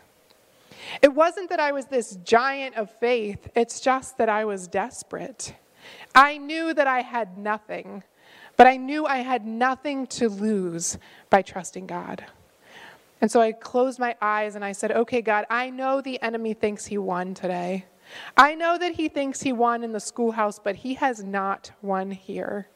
It 1.03 1.15
wasn't 1.15 1.51
that 1.51 1.61
I 1.61 1.73
was 1.73 1.87
this 1.87 2.17
giant 2.25 2.77
of 2.77 2.91
faith, 2.99 3.49
it's 3.55 3.81
just 3.81 4.19
that 4.19 4.29
I 4.29 4.45
was 4.45 4.67
desperate. 4.67 5.55
I 6.15 6.39
knew 6.39 6.75
that 6.75 6.87
I 6.87 7.03
had 7.03 7.39
nothing, 7.39 8.03
but 8.57 8.67
I 8.67 8.77
knew 8.77 9.07
I 9.07 9.19
had 9.19 9.47
nothing 9.47 10.07
to 10.09 10.29
lose 10.29 10.99
by 11.31 11.43
trusting 11.43 11.87
God. 11.87 12.25
And 13.21 13.31
so 13.31 13.41
I 13.41 13.53
closed 13.53 13.99
my 13.99 14.17
eyes 14.21 14.55
and 14.55 14.65
I 14.65 14.73
said, 14.73 14.93
Okay, 14.93 15.21
God, 15.21 15.45
I 15.51 15.71
know 15.71 16.01
the 16.01 16.21
enemy 16.23 16.55
thinks 16.55 16.87
he 16.87 16.99
won 16.99 17.35
today. 17.35 17.87
I 18.37 18.55
know 18.55 18.77
that 18.79 18.95
he 18.95 19.09
thinks 19.09 19.43
he 19.43 19.53
won 19.53 19.85
in 19.85 19.93
the 19.93 20.01
schoolhouse, 20.01 20.59
but 20.59 20.77
he 20.77 20.95
has 20.95 21.23
not 21.23 21.71
won 21.83 22.11
here. 22.11 22.69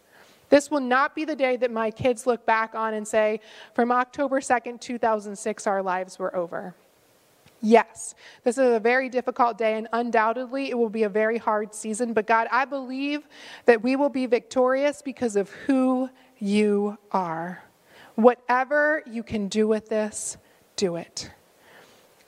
This 0.50 0.71
will 0.71 0.80
not 0.80 1.14
be 1.14 1.25
the 1.25 1.35
day 1.35 1.56
that 1.56 1.73
my 1.73 1.90
kids 1.90 2.26
look 2.26 2.47
back 2.47 2.75
on 2.75 2.94
and 2.94 3.09
say, 3.09 3.40
From 3.75 3.90
October 3.90 4.40
2nd, 4.40 4.80
2006, 4.80 5.66
our 5.66 5.83
lives 5.83 6.18
were 6.18 6.35
over. 6.37 6.75
Yes, 7.64 8.14
this 8.42 8.59
is 8.59 8.76
a 8.76 8.78
very 8.78 9.09
difficult 9.09 9.56
day, 9.56 9.78
and 9.78 9.88
undoubtedly 9.90 10.68
it 10.68 10.76
will 10.76 10.90
be 10.90 11.04
a 11.04 11.09
very 11.09 11.38
hard 11.38 11.75
season. 11.75 12.12
But 12.12 12.26
God, 12.26 12.47
I 12.52 12.66
believe 12.66 13.26
that 13.64 13.83
we 13.83 13.97
will 13.97 14.11
be 14.11 14.26
victorious 14.26 15.00
because 15.00 15.35
of 15.35 15.49
who 15.49 16.11
you 16.38 16.99
are. 17.11 17.64
Whatever 18.16 19.02
you 19.11 19.23
can 19.23 19.49
do 19.49 19.66
with 19.66 19.88
this, 19.88 20.37
do 20.76 20.97
it. 20.97 21.30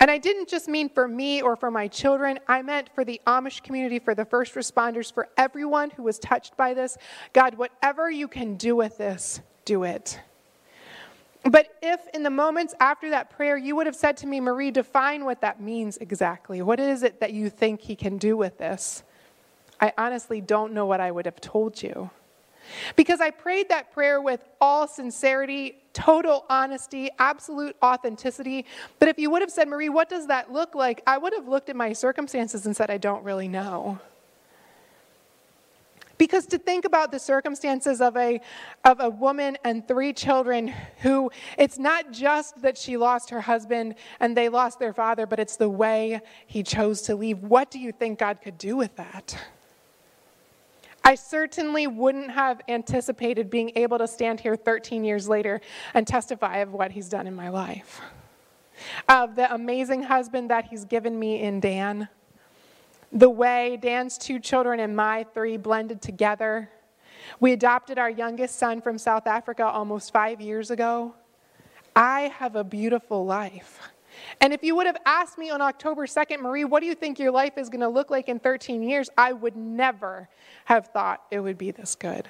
And 0.00 0.10
I 0.10 0.16
didn't 0.16 0.48
just 0.48 0.68
mean 0.68 0.88
for 0.88 1.06
me 1.06 1.42
or 1.42 1.54
for 1.54 1.70
my 1.70 1.86
children, 1.86 2.38
I 2.48 2.62
meant 2.62 2.88
for 2.94 3.04
the 3.04 3.20
Amish 3.26 3.62
community, 3.62 3.98
for 3.98 4.14
the 4.14 4.24
first 4.24 4.54
responders, 4.54 5.12
for 5.12 5.28
everyone 5.36 5.90
who 5.90 6.02
was 6.02 6.18
touched 6.18 6.56
by 6.56 6.72
this. 6.72 6.96
God, 7.34 7.56
whatever 7.56 8.10
you 8.10 8.26
can 8.26 8.56
do 8.56 8.74
with 8.74 8.96
this, 8.96 9.40
do 9.66 9.82
it. 9.82 10.18
But 11.50 11.76
if 11.82 12.00
in 12.14 12.22
the 12.22 12.30
moments 12.30 12.74
after 12.80 13.10
that 13.10 13.30
prayer 13.30 13.56
you 13.56 13.76
would 13.76 13.86
have 13.86 13.96
said 13.96 14.16
to 14.18 14.26
me, 14.26 14.40
Marie, 14.40 14.70
define 14.70 15.24
what 15.24 15.40
that 15.42 15.60
means 15.60 15.96
exactly. 15.98 16.62
What 16.62 16.80
is 16.80 17.02
it 17.02 17.20
that 17.20 17.32
you 17.32 17.50
think 17.50 17.82
he 17.82 17.96
can 17.96 18.18
do 18.18 18.36
with 18.36 18.58
this? 18.58 19.02
I 19.80 19.92
honestly 19.98 20.40
don't 20.40 20.72
know 20.72 20.86
what 20.86 21.00
I 21.00 21.10
would 21.10 21.26
have 21.26 21.40
told 21.40 21.82
you. 21.82 22.10
Because 22.96 23.20
I 23.20 23.30
prayed 23.30 23.68
that 23.68 23.92
prayer 23.92 24.20
with 24.20 24.44
all 24.60 24.88
sincerity, 24.88 25.76
total 25.92 26.44
honesty, 26.50 27.10
absolute 27.18 27.76
authenticity. 27.82 28.66
But 28.98 29.08
if 29.08 29.18
you 29.18 29.30
would 29.30 29.42
have 29.42 29.52
said, 29.52 29.68
Marie, 29.68 29.88
what 29.88 30.08
does 30.08 30.26
that 30.26 30.52
look 30.52 30.74
like? 30.74 31.02
I 31.06 31.18
would 31.18 31.32
have 31.32 31.46
looked 31.46 31.68
at 31.68 31.76
my 31.76 31.92
circumstances 31.92 32.66
and 32.66 32.76
said, 32.76 32.90
I 32.90 32.98
don't 32.98 33.22
really 33.22 33.46
know. 33.46 34.00
Because 36.18 36.46
to 36.46 36.58
think 36.58 36.84
about 36.84 37.12
the 37.12 37.18
circumstances 37.18 38.00
of 38.00 38.16
a, 38.16 38.40
of 38.84 39.00
a 39.00 39.10
woman 39.10 39.58
and 39.64 39.86
three 39.86 40.12
children 40.12 40.72
who, 40.98 41.30
it's 41.58 41.78
not 41.78 42.12
just 42.12 42.62
that 42.62 42.78
she 42.78 42.96
lost 42.96 43.30
her 43.30 43.40
husband 43.40 43.96
and 44.20 44.36
they 44.36 44.48
lost 44.48 44.78
their 44.78 44.92
father, 44.92 45.26
but 45.26 45.38
it's 45.38 45.56
the 45.56 45.68
way 45.68 46.20
he 46.46 46.62
chose 46.62 47.02
to 47.02 47.16
leave. 47.16 47.40
What 47.40 47.70
do 47.70 47.78
you 47.78 47.92
think 47.92 48.18
God 48.18 48.40
could 48.40 48.58
do 48.58 48.76
with 48.76 48.96
that? 48.96 49.36
I 51.04 51.14
certainly 51.14 51.86
wouldn't 51.86 52.32
have 52.32 52.60
anticipated 52.66 53.48
being 53.48 53.70
able 53.76 53.98
to 53.98 54.08
stand 54.08 54.40
here 54.40 54.56
13 54.56 55.04
years 55.04 55.28
later 55.28 55.60
and 55.94 56.04
testify 56.04 56.56
of 56.56 56.72
what 56.72 56.90
he's 56.90 57.08
done 57.08 57.28
in 57.28 57.34
my 57.34 57.48
life. 57.48 58.00
Of 59.08 59.36
the 59.36 59.52
amazing 59.54 60.02
husband 60.02 60.50
that 60.50 60.66
he's 60.66 60.84
given 60.84 61.16
me 61.16 61.40
in 61.40 61.60
Dan 61.60 62.08
the 63.12 63.30
way 63.30 63.78
Dan's 63.80 64.18
two 64.18 64.38
children 64.38 64.80
and 64.80 64.96
my 64.96 65.24
three 65.34 65.56
blended 65.56 66.02
together. 66.02 66.70
We 67.40 67.52
adopted 67.52 67.98
our 67.98 68.10
youngest 68.10 68.58
son 68.58 68.80
from 68.80 68.98
South 68.98 69.26
Africa 69.26 69.64
almost 69.64 70.12
five 70.12 70.40
years 70.40 70.70
ago. 70.70 71.14
I 71.94 72.32
have 72.38 72.56
a 72.56 72.64
beautiful 72.64 73.24
life. 73.24 73.80
And 74.40 74.52
if 74.52 74.62
you 74.62 74.74
would 74.76 74.86
have 74.86 74.96
asked 75.04 75.38
me 75.38 75.50
on 75.50 75.60
October 75.60 76.06
2nd, 76.06 76.40
Marie, 76.40 76.64
what 76.64 76.80
do 76.80 76.86
you 76.86 76.94
think 76.94 77.18
your 77.18 77.30
life 77.30 77.58
is 77.58 77.68
going 77.68 77.80
to 77.80 77.88
look 77.88 78.10
like 78.10 78.28
in 78.28 78.38
13 78.38 78.82
years? 78.82 79.10
I 79.16 79.32
would 79.32 79.56
never 79.56 80.28
have 80.64 80.88
thought 80.88 81.22
it 81.30 81.40
would 81.40 81.58
be 81.58 81.70
this 81.70 81.94
good. 81.94 82.28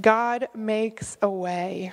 God 0.00 0.48
makes 0.54 1.16
a 1.22 1.28
way. 1.30 1.92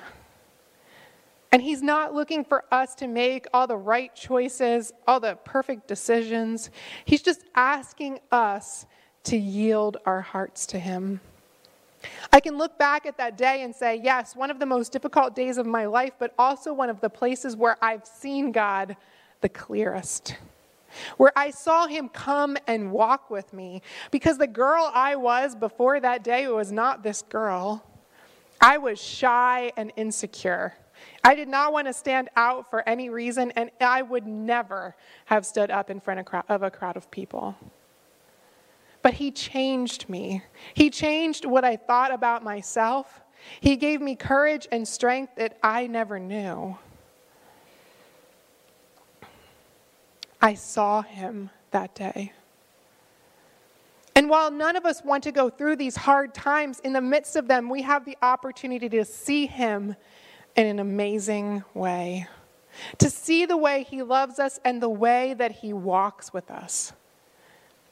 And 1.56 1.64
He's 1.64 1.82
not 1.82 2.14
looking 2.14 2.44
for 2.44 2.66
us 2.70 2.96
to 2.96 3.08
make 3.08 3.48
all 3.54 3.66
the 3.66 3.78
right 3.78 4.14
choices, 4.14 4.92
all 5.08 5.22
the 5.22 5.38
perfect 5.46 5.88
decisions. 5.88 6.70
He's 7.06 7.22
just 7.22 7.46
asking 7.56 8.20
us 8.30 8.86
to 9.24 9.38
yield 9.38 9.96
our 10.06 10.20
hearts 10.20 10.66
to 10.66 10.80
Him. 10.80 11.22
I 12.34 12.42
can 12.42 12.58
look 12.58 12.78
back 12.78 13.06
at 13.06 13.18
that 13.20 13.38
day 13.38 13.64
and 13.64 13.74
say, 13.74 14.02
yes, 14.04 14.36
one 14.36 14.52
of 14.52 14.60
the 14.60 14.66
most 14.66 14.92
difficult 14.92 15.34
days 15.34 15.58
of 15.58 15.66
my 15.66 15.86
life, 15.86 16.12
but 16.20 16.34
also 16.38 16.74
one 16.74 16.90
of 16.90 17.00
the 17.00 17.10
places 17.10 17.56
where 17.56 17.78
I've 17.82 18.06
seen 18.06 18.52
God 18.52 18.98
the 19.40 19.48
clearest. 19.48 20.36
Where 21.16 21.32
I 21.38 21.52
saw 21.52 21.88
him 21.88 22.10
come 22.10 22.58
and 22.68 22.92
walk 22.92 23.30
with 23.30 23.54
me. 23.54 23.82
Because 24.12 24.38
the 24.38 24.46
girl 24.46 24.92
I 24.94 25.16
was 25.16 25.56
before 25.56 26.02
that 26.02 26.22
day 26.22 26.50
was 26.50 26.74
not 26.74 27.02
this 27.02 27.22
girl. 27.22 27.82
I 28.60 28.78
was 28.78 29.02
shy 29.02 29.72
and 29.78 29.94
insecure. 29.96 30.74
I 31.24 31.36
did 31.36 31.48
not 31.48 31.74
want 31.74 31.88
to 31.88 31.94
stand 31.94 32.30
out 32.36 32.70
for 32.70 32.88
any 32.88 33.10
reason, 33.10 33.52
and 33.52 33.72
I 33.82 34.02
would 34.02 34.28
never 34.28 34.96
have 35.26 35.46
stood 35.46 35.72
up 35.72 35.90
in 35.90 36.00
front 36.00 36.28
of 36.50 36.64
a 36.64 36.72
crowd 36.72 36.98
of 36.98 37.10
people. 37.12 37.56
But 39.02 39.16
He 39.16 39.32
changed 39.32 40.10
me. 40.10 40.44
He 40.74 40.90
changed 40.90 41.46
what 41.46 41.64
I 41.64 41.76
thought 41.76 42.14
about 42.14 42.44
myself. 42.44 43.22
He 43.60 43.76
gave 43.76 44.02
me 44.02 44.16
courage 44.16 44.68
and 44.72 44.88
strength 44.88 45.36
that 45.36 45.58
I 45.62 45.88
never 45.88 46.20
knew. 46.20 46.78
I 50.42 50.54
saw 50.54 51.02
Him 51.02 51.50
that 51.72 51.96
day. 51.96 52.34
And 54.16 54.30
while 54.30 54.50
none 54.50 54.76
of 54.76 54.86
us 54.86 55.04
want 55.04 55.24
to 55.26 55.32
go 55.32 55.50
through 55.50 55.76
these 55.76 55.96
hard 55.96 56.34
times, 56.34 56.80
in 56.80 56.94
the 56.94 57.02
midst 57.02 57.36
of 57.36 57.48
them, 57.48 57.70
we 57.70 57.82
have 57.82 58.06
the 58.06 58.18
opportunity 58.22 58.88
to 58.90 59.04
see 59.04 59.46
Him 59.46 59.96
in 60.56 60.68
an 60.68 60.80
amazing 60.80 61.64
way. 61.74 62.28
To 63.00 63.10
see 63.10 63.46
the 63.46 63.58
way 63.58 63.84
He 63.84 64.04
loves 64.04 64.40
us 64.40 64.60
and 64.66 64.82
the 64.82 64.90
way 64.90 65.34
that 65.34 65.52
He 65.52 65.74
walks 65.74 66.34
with 66.34 66.52
us. 66.52 66.94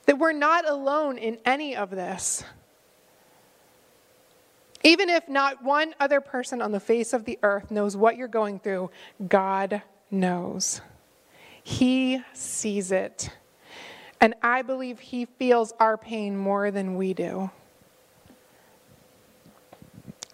That 0.05 0.19
we're 0.19 0.33
not 0.33 0.67
alone 0.67 1.17
in 1.17 1.37
any 1.45 1.75
of 1.75 1.89
this. 1.89 2.43
Even 4.83 5.09
if 5.09 5.29
not 5.29 5.63
one 5.63 5.95
other 5.99 6.19
person 6.19 6.61
on 6.61 6.73
the 6.73 6.79
face 6.79 7.13
of 7.13 7.23
the 7.23 7.39
earth 7.41 7.71
knows 7.71 7.95
what 7.95 8.17
you're 8.17 8.27
going 8.27 8.59
through, 8.59 8.91
God 9.27 9.81
knows. 10.11 10.81
He 11.63 12.21
sees 12.33 12.91
it. 12.91 13.29
And 14.19 14.35
I 14.41 14.61
believe 14.61 14.99
He 14.99 15.25
feels 15.25 15.73
our 15.79 15.97
pain 15.97 16.35
more 16.35 16.69
than 16.69 16.95
we 16.95 17.13
do. 17.13 17.49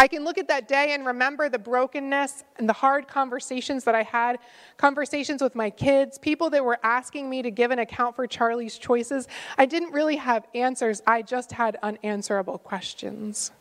I 0.01 0.08
can 0.08 0.24
look 0.24 0.38
at 0.38 0.48
that 0.48 0.70
day 0.70 0.94
and 0.94 1.06
remember 1.06 1.50
the 1.50 1.60
brokenness 1.60 2.46
and 2.58 2.70
the 2.70 2.74
hard 2.74 3.10
conversations 3.10 3.84
that 3.84 3.96
I 3.96 4.03
had, 4.03 4.39
conversations 4.77 5.41
with 5.41 5.56
my 5.56 5.70
kids, 5.70 6.18
people 6.18 6.50
that 6.51 6.63
were 6.63 6.79
asking 6.84 7.29
me 7.29 7.41
to 7.41 7.51
give 7.51 7.70
an 7.72 7.79
account 7.79 8.15
for 8.15 8.25
Charlie's 8.25 8.77
choices. 8.77 9.27
I 9.58 9.65
didn't 9.65 9.91
really 9.91 10.15
have 10.15 10.48
answers, 10.56 11.01
I 11.06 11.22
just 11.22 11.51
had 11.51 11.77
unanswerable 11.84 12.60
questions. 12.60 13.51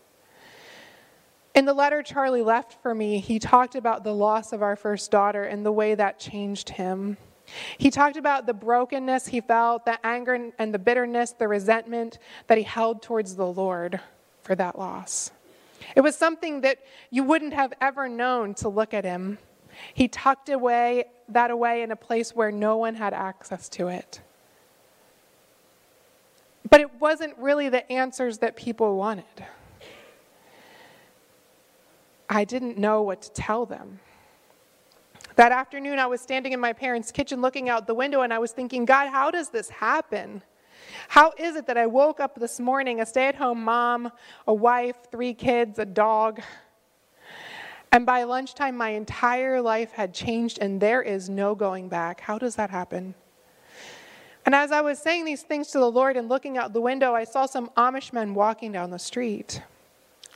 In 1.57 1.65
the 1.65 1.75
letter 1.75 2.05
Charlie 2.05 2.43
left 2.43 2.81
for 2.83 2.95
me, 2.95 3.19
he 3.19 3.41
talked 3.41 3.75
about 3.75 4.05
the 4.05 4.15
loss 4.15 4.53
of 4.53 4.63
our 4.63 4.77
first 4.77 5.11
daughter 5.11 5.43
and 5.43 5.67
the 5.67 5.73
way 5.73 5.97
that 5.97 6.21
changed 6.21 6.69
him. 6.69 7.17
He 7.79 7.91
talked 7.91 8.17
about 8.17 8.47
the 8.47 8.55
brokenness 8.55 9.27
he 9.27 9.41
felt, 9.41 9.87
the 9.87 9.99
anger 10.07 10.53
and 10.57 10.73
the 10.73 10.79
bitterness, 10.79 11.33
the 11.33 11.49
resentment 11.49 12.21
that 12.47 12.59
he 12.59 12.65
held 12.65 13.03
towards 13.03 13.35
the 13.35 13.47
Lord 13.47 13.99
for 14.45 14.55
that 14.55 14.79
loss. 14.79 15.33
It 15.95 16.01
was 16.01 16.17
something 16.17 16.63
that 16.63 16.79
you 17.11 17.23
wouldn't 17.25 17.55
have 17.55 17.73
ever 17.81 18.09
known 18.09 18.55
to 18.55 18.69
look 18.69 18.95
at 18.95 19.05
him. 19.05 19.39
He 19.95 20.09
tucked 20.09 20.49
away 20.49 21.05
that 21.29 21.51
away 21.51 21.83
in 21.83 21.91
a 21.91 21.97
place 21.97 22.35
where 22.35 22.51
no 22.51 22.77
one 22.77 22.95
had 22.95 23.13
access 23.13 23.69
to 23.71 23.89
it. 23.89 24.21
But 26.69 26.81
it 26.81 27.01
wasn't 27.01 27.37
really 27.39 27.69
the 27.69 27.91
answers 27.91 28.39
that 28.39 28.57
people 28.57 28.97
wanted. 28.97 29.25
I 32.29 32.45
didn't 32.45 32.77
know 32.77 33.03
what 33.03 33.23
to 33.23 33.33
tell 33.33 33.65
them. 33.65 34.01
That 35.37 35.53
afternoon, 35.53 35.99
I 35.99 36.07
was 36.07 36.21
standing 36.21 36.53
in 36.53 36.61
my 36.61 36.73
parents' 36.73 37.13
kitchen 37.13 37.41
looking 37.41 37.69
out 37.69 37.87
the 37.87 37.95
window, 37.95 38.23
and 38.23 38.35
I 38.35 38.39
was 38.39 38.53
thinking, 38.53 38.85
God, 38.85 39.09
how 39.09 39.31
does 39.31 39.51
this 39.51 39.71
happen? 39.71 40.43
How 41.07 41.33
is 41.39 41.55
it 41.55 41.67
that 41.67 41.77
I 41.77 41.87
woke 41.87 42.19
up 42.19 42.35
this 42.35 42.59
morning, 42.59 43.01
a 43.01 43.07
stay 43.07 43.29
at 43.29 43.37
home 43.37 43.63
mom, 43.63 44.11
a 44.47 44.55
wife, 44.55 44.97
three 45.11 45.35
kids, 45.35 45.79
a 45.79 45.87
dog, 45.87 46.41
and 47.91 48.05
by 48.05 48.25
lunchtime, 48.25 48.77
my 48.77 48.91
entire 48.91 49.63
life 49.63 49.93
had 49.93 50.13
changed 50.13 50.59
and 50.61 50.81
there 50.81 51.03
is 51.03 51.31
no 51.31 51.55
going 51.55 51.89
back? 51.89 52.21
How 52.21 52.39
does 52.39 52.57
that 52.57 52.71
happen? 52.71 53.15
And 54.45 54.55
as 54.55 54.73
I 54.73 54.81
was 54.81 54.99
saying 54.99 55.25
these 55.25 55.43
things 55.43 55.69
to 55.69 55.79
the 55.79 55.91
Lord 55.91 56.17
and 56.17 56.29
looking 56.29 56.57
out 56.59 56.73
the 56.73 56.81
window, 56.81 57.15
I 57.15 57.25
saw 57.25 57.47
some 57.47 57.71
Amish 57.77 58.13
men 58.13 58.35
walking 58.35 58.73
down 58.73 58.91
the 58.91 58.99
street. 58.99 59.63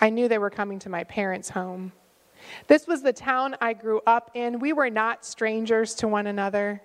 I 0.01 0.11
knew 0.11 0.29
they 0.29 0.39
were 0.39 0.51
coming 0.51 0.79
to 0.81 0.89
my 0.89 1.05
parents' 1.05 1.51
home. 1.51 1.93
This 2.67 2.87
was 2.87 3.03
the 3.03 3.13
town 3.13 3.57
I 3.61 3.73
grew 3.73 4.01
up 4.07 4.31
in. 4.35 4.59
We 4.59 4.73
were 4.73 4.91
not 4.91 5.25
strangers 5.25 5.95
to 5.97 6.09
one 6.09 6.27
another. 6.27 6.83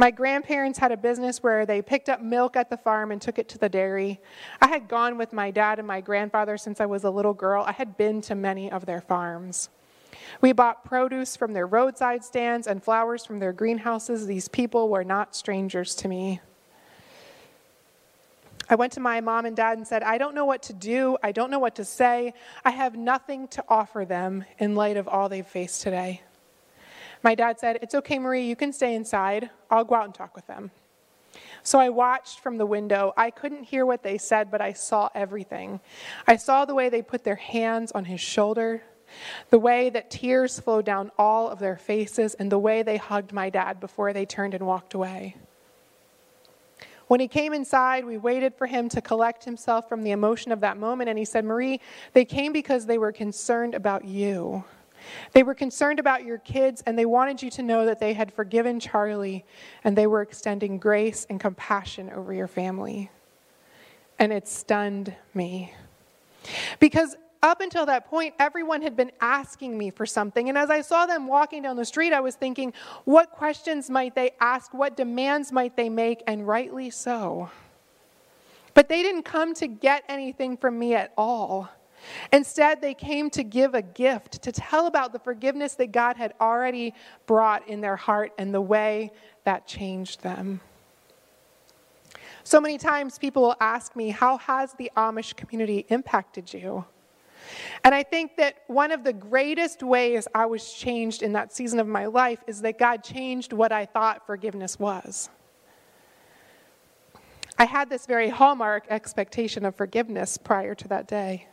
My 0.00 0.12
grandparents 0.12 0.78
had 0.78 0.92
a 0.92 0.96
business 0.96 1.42
where 1.42 1.66
they 1.66 1.82
picked 1.82 2.08
up 2.08 2.22
milk 2.22 2.54
at 2.54 2.70
the 2.70 2.76
farm 2.76 3.10
and 3.10 3.20
took 3.20 3.36
it 3.36 3.48
to 3.48 3.58
the 3.58 3.68
dairy. 3.68 4.20
I 4.60 4.68
had 4.68 4.86
gone 4.86 5.18
with 5.18 5.32
my 5.32 5.50
dad 5.50 5.80
and 5.80 5.88
my 5.88 6.00
grandfather 6.00 6.56
since 6.56 6.80
I 6.80 6.86
was 6.86 7.02
a 7.02 7.10
little 7.10 7.34
girl. 7.34 7.64
I 7.66 7.72
had 7.72 7.96
been 7.96 8.20
to 8.22 8.36
many 8.36 8.70
of 8.70 8.86
their 8.86 9.00
farms. 9.00 9.70
We 10.40 10.52
bought 10.52 10.84
produce 10.84 11.36
from 11.36 11.52
their 11.52 11.66
roadside 11.66 12.24
stands 12.24 12.68
and 12.68 12.80
flowers 12.80 13.24
from 13.24 13.40
their 13.40 13.52
greenhouses. 13.52 14.28
These 14.28 14.46
people 14.46 14.88
were 14.88 15.02
not 15.02 15.34
strangers 15.34 15.96
to 15.96 16.08
me. 16.08 16.40
I 18.70 18.76
went 18.76 18.92
to 18.92 19.00
my 19.00 19.20
mom 19.20 19.46
and 19.46 19.56
dad 19.56 19.78
and 19.78 19.86
said, 19.86 20.04
I 20.04 20.16
don't 20.18 20.34
know 20.34 20.44
what 20.44 20.62
to 20.64 20.72
do. 20.72 21.16
I 21.24 21.32
don't 21.32 21.50
know 21.50 21.58
what 21.58 21.74
to 21.76 21.84
say. 21.84 22.34
I 22.64 22.70
have 22.70 22.94
nothing 22.94 23.48
to 23.48 23.64
offer 23.68 24.04
them 24.04 24.44
in 24.58 24.76
light 24.76 24.96
of 24.96 25.08
all 25.08 25.28
they've 25.28 25.46
faced 25.46 25.82
today. 25.82 26.22
My 27.22 27.34
dad 27.34 27.58
said, 27.58 27.78
It's 27.82 27.94
okay, 27.94 28.18
Marie, 28.18 28.46
you 28.46 28.56
can 28.56 28.72
stay 28.72 28.94
inside. 28.94 29.50
I'll 29.70 29.84
go 29.84 29.94
out 29.94 30.04
and 30.04 30.14
talk 30.14 30.34
with 30.34 30.46
them. 30.46 30.70
So 31.62 31.78
I 31.78 31.88
watched 31.88 32.40
from 32.40 32.56
the 32.56 32.66
window. 32.66 33.12
I 33.16 33.30
couldn't 33.30 33.64
hear 33.64 33.84
what 33.84 34.02
they 34.02 34.18
said, 34.18 34.50
but 34.50 34.60
I 34.60 34.72
saw 34.72 35.08
everything. 35.14 35.80
I 36.26 36.36
saw 36.36 36.64
the 36.64 36.74
way 36.74 36.88
they 36.88 37.02
put 37.02 37.24
their 37.24 37.36
hands 37.36 37.92
on 37.92 38.04
his 38.04 38.20
shoulder, 38.20 38.82
the 39.50 39.58
way 39.58 39.90
that 39.90 40.10
tears 40.10 40.60
flowed 40.60 40.84
down 40.84 41.10
all 41.18 41.48
of 41.48 41.58
their 41.58 41.76
faces, 41.76 42.34
and 42.34 42.50
the 42.50 42.58
way 42.58 42.82
they 42.82 42.96
hugged 42.96 43.32
my 43.32 43.50
dad 43.50 43.80
before 43.80 44.12
they 44.12 44.24
turned 44.24 44.54
and 44.54 44.66
walked 44.66 44.94
away. 44.94 45.36
When 47.08 47.20
he 47.20 47.28
came 47.28 47.54
inside, 47.54 48.04
we 48.04 48.18
waited 48.18 48.54
for 48.54 48.66
him 48.66 48.90
to 48.90 49.00
collect 49.00 49.44
himself 49.44 49.88
from 49.88 50.02
the 50.02 50.10
emotion 50.10 50.52
of 50.52 50.60
that 50.60 50.76
moment, 50.76 51.08
and 51.08 51.18
he 51.18 51.24
said, 51.24 51.44
Marie, 51.44 51.80
they 52.12 52.26
came 52.26 52.52
because 52.52 52.84
they 52.84 52.98
were 52.98 53.12
concerned 53.12 53.74
about 53.74 54.04
you. 54.04 54.64
They 55.32 55.42
were 55.42 55.54
concerned 55.54 55.98
about 55.98 56.24
your 56.24 56.38
kids, 56.38 56.82
and 56.86 56.98
they 56.98 57.06
wanted 57.06 57.42
you 57.42 57.50
to 57.50 57.62
know 57.62 57.86
that 57.86 58.00
they 58.00 58.12
had 58.12 58.32
forgiven 58.32 58.80
Charlie 58.80 59.44
and 59.84 59.96
they 59.96 60.06
were 60.06 60.22
extending 60.22 60.78
grace 60.78 61.26
and 61.28 61.40
compassion 61.40 62.10
over 62.10 62.32
your 62.32 62.46
family. 62.46 63.10
And 64.18 64.32
it 64.32 64.48
stunned 64.48 65.14
me. 65.34 65.74
Because 66.80 67.16
up 67.42 67.60
until 67.60 67.86
that 67.86 68.08
point, 68.08 68.34
everyone 68.38 68.82
had 68.82 68.96
been 68.96 69.12
asking 69.20 69.78
me 69.78 69.90
for 69.90 70.06
something. 70.06 70.48
And 70.48 70.58
as 70.58 70.70
I 70.70 70.80
saw 70.80 71.06
them 71.06 71.26
walking 71.26 71.62
down 71.62 71.76
the 71.76 71.84
street, 71.84 72.12
I 72.12 72.20
was 72.20 72.34
thinking, 72.34 72.72
what 73.04 73.30
questions 73.30 73.88
might 73.88 74.14
they 74.14 74.32
ask? 74.40 74.74
What 74.74 74.96
demands 74.96 75.52
might 75.52 75.76
they 75.76 75.88
make? 75.88 76.22
And 76.26 76.46
rightly 76.46 76.90
so. 76.90 77.50
But 78.74 78.88
they 78.88 79.02
didn't 79.02 79.22
come 79.22 79.54
to 79.54 79.66
get 79.68 80.04
anything 80.08 80.56
from 80.56 80.78
me 80.78 80.94
at 80.94 81.12
all. 81.16 81.68
Instead, 82.32 82.80
they 82.80 82.94
came 82.94 83.30
to 83.30 83.42
give 83.42 83.74
a 83.74 83.82
gift, 83.82 84.42
to 84.42 84.52
tell 84.52 84.86
about 84.86 85.12
the 85.12 85.18
forgiveness 85.18 85.74
that 85.74 85.92
God 85.92 86.16
had 86.16 86.34
already 86.40 86.94
brought 87.26 87.68
in 87.68 87.80
their 87.80 87.96
heart 87.96 88.32
and 88.38 88.52
the 88.52 88.60
way 88.60 89.12
that 89.44 89.66
changed 89.66 90.22
them. 90.22 90.60
So 92.44 92.60
many 92.60 92.78
times 92.78 93.18
people 93.18 93.42
will 93.42 93.56
ask 93.60 93.94
me, 93.94 94.10
How 94.10 94.38
has 94.38 94.72
the 94.74 94.90
Amish 94.96 95.36
community 95.36 95.84
impacted 95.88 96.52
you? 96.52 96.84
And 97.84 97.94
I 97.94 98.02
think 98.02 98.36
that 98.36 98.62
one 98.66 98.92
of 98.92 99.04
the 99.04 99.12
greatest 99.12 99.82
ways 99.82 100.26
I 100.34 100.46
was 100.46 100.72
changed 100.72 101.22
in 101.22 101.32
that 101.32 101.52
season 101.52 101.78
of 101.78 101.86
my 101.86 102.06
life 102.06 102.42
is 102.46 102.60
that 102.62 102.78
God 102.78 103.02
changed 103.02 103.52
what 103.52 103.72
I 103.72 103.86
thought 103.86 104.26
forgiveness 104.26 104.78
was. 104.78 105.30
I 107.58 107.64
had 107.64 107.90
this 107.90 108.06
very 108.06 108.28
hallmark 108.28 108.86
expectation 108.88 109.64
of 109.64 109.74
forgiveness 109.74 110.38
prior 110.38 110.74
to 110.76 110.88
that 110.88 111.08
day. 111.08 111.48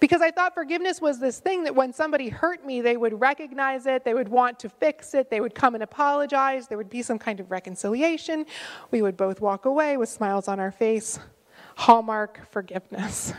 Because 0.00 0.22
I 0.22 0.30
thought 0.30 0.54
forgiveness 0.54 1.00
was 1.00 1.18
this 1.18 1.40
thing 1.40 1.64
that 1.64 1.74
when 1.74 1.92
somebody 1.92 2.28
hurt 2.28 2.64
me, 2.64 2.80
they 2.80 2.96
would 2.96 3.20
recognize 3.20 3.86
it, 3.86 4.04
they 4.04 4.14
would 4.14 4.28
want 4.28 4.58
to 4.60 4.68
fix 4.68 5.14
it, 5.14 5.30
they 5.30 5.40
would 5.40 5.54
come 5.54 5.74
and 5.74 5.82
apologize, 5.82 6.68
there 6.68 6.78
would 6.78 6.90
be 6.90 7.02
some 7.02 7.18
kind 7.18 7.40
of 7.40 7.50
reconciliation. 7.50 8.46
We 8.90 9.02
would 9.02 9.16
both 9.16 9.40
walk 9.40 9.64
away 9.64 9.96
with 9.96 10.08
smiles 10.08 10.48
on 10.48 10.60
our 10.60 10.72
face. 10.72 11.18
Hallmark 11.76 12.50
forgiveness. 12.50 13.32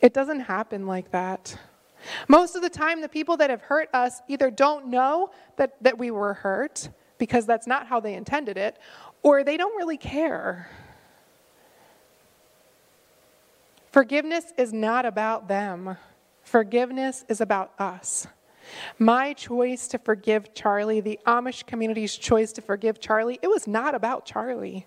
It 0.00 0.12
doesn't 0.12 0.40
happen 0.40 0.86
like 0.86 1.10
that. 1.12 1.58
Most 2.28 2.56
of 2.56 2.62
the 2.62 2.70
time, 2.70 3.00
the 3.00 3.08
people 3.08 3.36
that 3.38 3.50
have 3.50 3.62
hurt 3.62 3.88
us 3.92 4.20
either 4.28 4.50
don't 4.50 4.88
know 4.88 5.30
that, 5.56 5.74
that 5.80 5.98
we 5.98 6.10
were 6.10 6.34
hurt 6.34 6.88
because 7.18 7.46
that's 7.46 7.66
not 7.66 7.86
how 7.86 8.00
they 8.00 8.14
intended 8.14 8.56
it, 8.56 8.78
or 9.22 9.42
they 9.42 9.56
don't 9.56 9.76
really 9.76 9.96
care. 9.96 10.68
Forgiveness 13.96 14.52
is 14.58 14.74
not 14.74 15.06
about 15.06 15.48
them, 15.48 15.96
forgiveness 16.42 17.24
is 17.30 17.40
about 17.40 17.72
us. 17.78 18.26
My 18.98 19.32
choice 19.32 19.88
to 19.88 19.96
forgive 19.96 20.52
Charlie, 20.52 21.00
the 21.00 21.18
Amish 21.26 21.64
community's 21.64 22.14
choice 22.14 22.52
to 22.52 22.60
forgive 22.60 23.00
Charlie, 23.00 23.38
it 23.40 23.48
was 23.48 23.66
not 23.66 23.94
about 23.94 24.26
Charlie. 24.26 24.86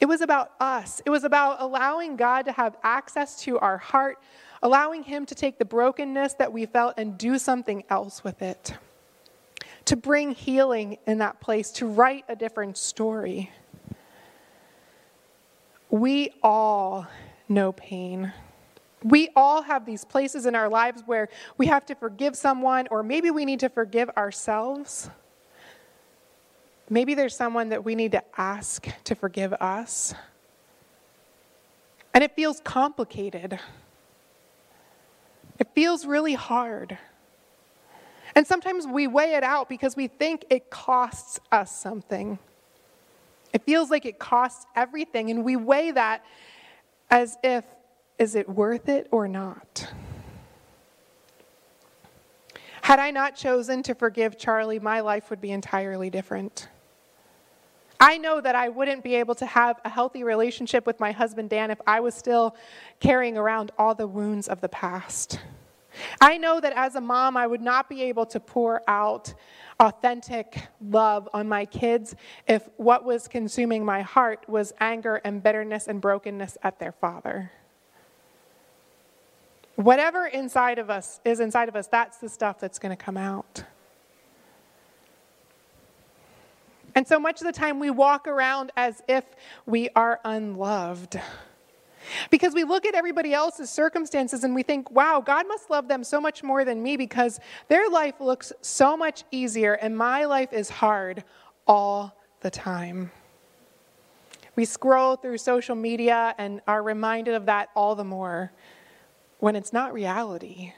It 0.00 0.06
was 0.06 0.20
about 0.20 0.50
us. 0.58 1.00
It 1.06 1.10
was 1.10 1.22
about 1.22 1.58
allowing 1.60 2.16
God 2.16 2.46
to 2.46 2.50
have 2.50 2.76
access 2.82 3.40
to 3.42 3.56
our 3.60 3.78
heart, 3.78 4.18
allowing 4.64 5.04
Him 5.04 5.24
to 5.26 5.36
take 5.36 5.56
the 5.56 5.64
brokenness 5.64 6.34
that 6.40 6.52
we 6.52 6.66
felt 6.66 6.94
and 6.96 7.16
do 7.16 7.38
something 7.38 7.84
else 7.88 8.24
with 8.24 8.42
it. 8.42 8.74
To 9.84 9.94
bring 9.94 10.32
healing 10.32 10.98
in 11.06 11.18
that 11.18 11.40
place, 11.40 11.70
to 11.74 11.86
write 11.86 12.24
a 12.28 12.34
different 12.34 12.76
story. 12.76 13.52
We 15.88 16.32
all 16.42 17.06
no 17.50 17.72
pain. 17.72 18.32
We 19.02 19.30
all 19.34 19.62
have 19.62 19.84
these 19.84 20.04
places 20.04 20.46
in 20.46 20.54
our 20.54 20.68
lives 20.68 21.02
where 21.04 21.28
we 21.58 21.66
have 21.66 21.84
to 21.86 21.94
forgive 21.94 22.36
someone, 22.36 22.86
or 22.90 23.02
maybe 23.02 23.30
we 23.30 23.44
need 23.44 23.60
to 23.60 23.68
forgive 23.68 24.08
ourselves. 24.10 25.10
Maybe 26.88 27.14
there's 27.14 27.34
someone 27.34 27.70
that 27.70 27.84
we 27.84 27.94
need 27.94 28.12
to 28.12 28.22
ask 28.36 28.86
to 29.04 29.14
forgive 29.14 29.52
us. 29.54 30.14
And 32.12 32.24
it 32.24 32.34
feels 32.34 32.60
complicated. 32.60 33.58
It 35.58 35.68
feels 35.74 36.04
really 36.04 36.34
hard. 36.34 36.98
And 38.34 38.46
sometimes 38.46 38.86
we 38.86 39.06
weigh 39.06 39.34
it 39.34 39.42
out 39.42 39.68
because 39.68 39.96
we 39.96 40.08
think 40.08 40.44
it 40.50 40.70
costs 40.70 41.40
us 41.50 41.76
something. 41.76 42.38
It 43.52 43.64
feels 43.64 43.90
like 43.90 44.06
it 44.06 44.18
costs 44.18 44.66
everything, 44.76 45.30
and 45.30 45.44
we 45.44 45.56
weigh 45.56 45.90
that 45.92 46.24
as 47.10 47.36
if, 47.42 47.64
is 48.18 48.34
it 48.34 48.48
worth 48.48 48.88
it 48.88 49.08
or 49.10 49.26
not? 49.26 49.92
Had 52.82 52.98
I 52.98 53.10
not 53.10 53.36
chosen 53.36 53.82
to 53.84 53.94
forgive 53.94 54.38
Charlie, 54.38 54.78
my 54.78 55.00
life 55.00 55.30
would 55.30 55.40
be 55.40 55.50
entirely 55.50 56.10
different. 56.10 56.68
I 58.00 58.16
know 58.16 58.40
that 58.40 58.54
I 58.54 58.70
wouldn't 58.70 59.04
be 59.04 59.14
able 59.16 59.34
to 59.36 59.46
have 59.46 59.78
a 59.84 59.90
healthy 59.90 60.24
relationship 60.24 60.86
with 60.86 60.98
my 60.98 61.12
husband 61.12 61.50
Dan 61.50 61.70
if 61.70 61.80
I 61.86 62.00
was 62.00 62.14
still 62.14 62.56
carrying 62.98 63.36
around 63.36 63.72
all 63.78 63.94
the 63.94 64.06
wounds 64.06 64.48
of 64.48 64.62
the 64.62 64.70
past. 64.70 65.38
I 66.20 66.38
know 66.38 66.60
that 66.60 66.72
as 66.74 66.94
a 66.94 67.00
mom, 67.00 67.36
I 67.36 67.46
would 67.46 67.60
not 67.60 67.88
be 67.88 68.02
able 68.02 68.26
to 68.26 68.40
pour 68.40 68.82
out 68.88 69.34
authentic 69.78 70.68
love 70.80 71.28
on 71.32 71.48
my 71.48 71.64
kids 71.64 72.14
if 72.46 72.68
what 72.76 73.04
was 73.04 73.26
consuming 73.28 73.84
my 73.84 74.02
heart 74.02 74.48
was 74.48 74.72
anger 74.78 75.16
and 75.24 75.42
bitterness 75.42 75.88
and 75.88 76.00
brokenness 76.00 76.58
at 76.62 76.78
their 76.78 76.92
father. 76.92 77.50
Whatever 79.76 80.26
inside 80.26 80.78
of 80.78 80.90
us 80.90 81.20
is 81.24 81.40
inside 81.40 81.68
of 81.68 81.76
us, 81.76 81.86
that's 81.86 82.18
the 82.18 82.28
stuff 82.28 82.60
that's 82.60 82.78
going 82.78 82.94
to 82.94 83.02
come 83.02 83.16
out. 83.16 83.64
And 86.94 87.06
so 87.06 87.18
much 87.18 87.40
of 87.40 87.46
the 87.46 87.52
time, 87.52 87.78
we 87.78 87.90
walk 87.90 88.26
around 88.26 88.72
as 88.76 89.02
if 89.08 89.24
we 89.64 89.88
are 89.96 90.20
unloved. 90.24 91.18
Because 92.30 92.54
we 92.54 92.64
look 92.64 92.86
at 92.86 92.94
everybody 92.94 93.34
else's 93.34 93.70
circumstances 93.70 94.44
and 94.44 94.54
we 94.54 94.62
think, 94.62 94.90
wow, 94.90 95.22
God 95.24 95.46
must 95.48 95.70
love 95.70 95.88
them 95.88 96.04
so 96.04 96.20
much 96.20 96.42
more 96.42 96.64
than 96.64 96.82
me 96.82 96.96
because 96.96 97.40
their 97.68 97.88
life 97.88 98.20
looks 98.20 98.52
so 98.60 98.96
much 98.96 99.24
easier 99.30 99.74
and 99.74 99.96
my 99.96 100.24
life 100.24 100.52
is 100.52 100.70
hard 100.70 101.24
all 101.66 102.16
the 102.40 102.50
time. 102.50 103.10
We 104.56 104.64
scroll 104.64 105.16
through 105.16 105.38
social 105.38 105.76
media 105.76 106.34
and 106.38 106.60
are 106.66 106.82
reminded 106.82 107.34
of 107.34 107.46
that 107.46 107.70
all 107.74 107.94
the 107.94 108.04
more 108.04 108.52
when 109.38 109.56
it's 109.56 109.72
not 109.72 109.92
reality. 109.92 110.72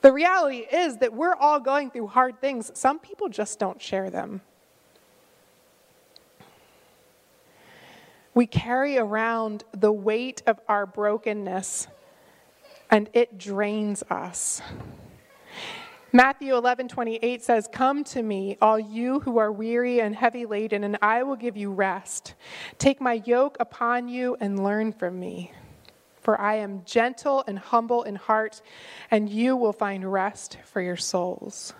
The 0.00 0.12
reality 0.12 0.58
is 0.72 0.98
that 0.98 1.12
we're 1.12 1.34
all 1.34 1.60
going 1.60 1.90
through 1.90 2.08
hard 2.08 2.40
things. 2.40 2.70
Some 2.74 2.98
people 2.98 3.28
just 3.28 3.58
don't 3.58 3.80
share 3.80 4.10
them. 4.10 4.40
We 8.34 8.46
carry 8.46 8.98
around 8.98 9.64
the 9.72 9.92
weight 9.92 10.42
of 10.46 10.60
our 10.68 10.86
brokenness, 10.86 11.88
and 12.90 13.10
it 13.12 13.38
drains 13.38 14.02
us. 14.10 14.62
Matthew 16.14 16.54
11, 16.54 16.88
28 16.88 17.42
says, 17.42 17.68
Come 17.72 18.04
to 18.04 18.22
me, 18.22 18.58
all 18.60 18.78
you 18.78 19.20
who 19.20 19.38
are 19.38 19.50
weary 19.52 20.00
and 20.00 20.14
heavy 20.14 20.44
laden, 20.46 20.84
and 20.84 20.98
I 21.02 21.22
will 21.22 21.36
give 21.36 21.56
you 21.56 21.72
rest. 21.72 22.34
Take 22.78 23.00
my 23.00 23.22
yoke 23.24 23.56
upon 23.60 24.08
you 24.08 24.36
and 24.40 24.62
learn 24.62 24.92
from 24.92 25.18
me. 25.18 25.52
for 26.20 26.40
I 26.40 26.56
am 26.56 26.82
gentle 26.84 27.44
and 27.46 27.58
humble 27.58 28.04
in 28.04 28.14
heart, 28.14 28.62
and 29.10 29.28
you 29.28 29.56
will 29.56 29.72
find 29.72 30.10
rest 30.10 30.58
for 30.64 30.80
your 30.80 30.96
souls. 30.96 31.74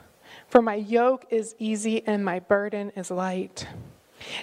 For 0.49 0.61
my 0.61 0.75
yoke 0.75 1.27
is 1.31 1.55
easy 1.59 2.07
and 2.07 2.25
my 2.25 2.41
burden 2.41 2.91
is 2.97 3.11
light. 3.11 3.67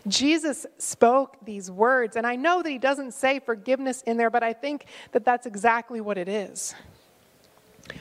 Jesus 0.08 0.66
spoke 0.78 1.38
these 1.44 1.70
words, 1.70 2.16
and 2.16 2.26
I 2.26 2.36
know 2.36 2.62
that 2.62 2.70
he 2.70 2.78
doesn't 2.78 3.14
say 3.14 3.40
forgiveness 3.40 4.02
in 4.04 4.18
there, 4.18 4.30
but 4.30 4.44
I 4.44 4.54
think 4.54 4.86
that 5.12 5.26
that's 5.26 5.46
exactly 5.46 6.02
what 6.02 6.18
it 6.18 6.28
is. 6.28 6.76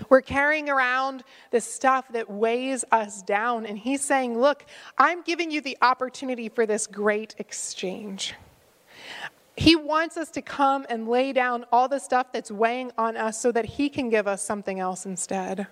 We're 0.08 0.22
carrying 0.22 0.68
around 0.68 1.24
this 1.50 1.64
stuff 1.64 2.12
that 2.12 2.30
weighs 2.30 2.84
us 2.92 3.22
down, 3.22 3.66
and 3.66 3.78
he's 3.78 4.02
saying, 4.02 4.38
Look, 4.38 4.66
I'm 4.96 5.22
giving 5.22 5.50
you 5.50 5.60
the 5.60 5.78
opportunity 5.80 6.48
for 6.48 6.66
this 6.66 6.86
great 6.86 7.34
exchange. 7.38 8.34
He 9.56 9.74
wants 9.74 10.16
us 10.16 10.30
to 10.30 10.42
come 10.42 10.86
and 10.88 11.08
lay 11.08 11.32
down 11.32 11.64
all 11.72 11.88
the 11.88 11.98
stuff 11.98 12.32
that's 12.32 12.50
weighing 12.50 12.92
on 12.96 13.16
us 13.16 13.40
so 13.40 13.50
that 13.50 13.64
He 13.64 13.88
can 13.88 14.08
give 14.08 14.28
us 14.28 14.40
something 14.40 14.78
else 14.78 15.04
instead. 15.04 15.66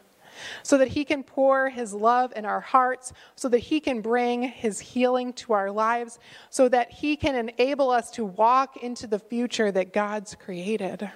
So 0.62 0.78
that 0.78 0.88
He 0.88 1.04
can 1.04 1.22
pour 1.22 1.68
His 1.68 1.94
love 1.94 2.32
in 2.36 2.44
our 2.44 2.60
hearts, 2.60 3.12
so 3.34 3.48
that 3.48 3.58
He 3.58 3.80
can 3.80 4.00
bring 4.00 4.42
His 4.42 4.80
healing 4.80 5.32
to 5.34 5.52
our 5.52 5.70
lives, 5.70 6.18
so 6.50 6.68
that 6.68 6.90
He 6.90 7.16
can 7.16 7.34
enable 7.34 7.90
us 7.90 8.10
to 8.12 8.24
walk 8.24 8.76
into 8.78 9.06
the 9.06 9.18
future 9.18 9.70
that 9.72 9.92
God's 9.92 10.34
created. 10.34 11.10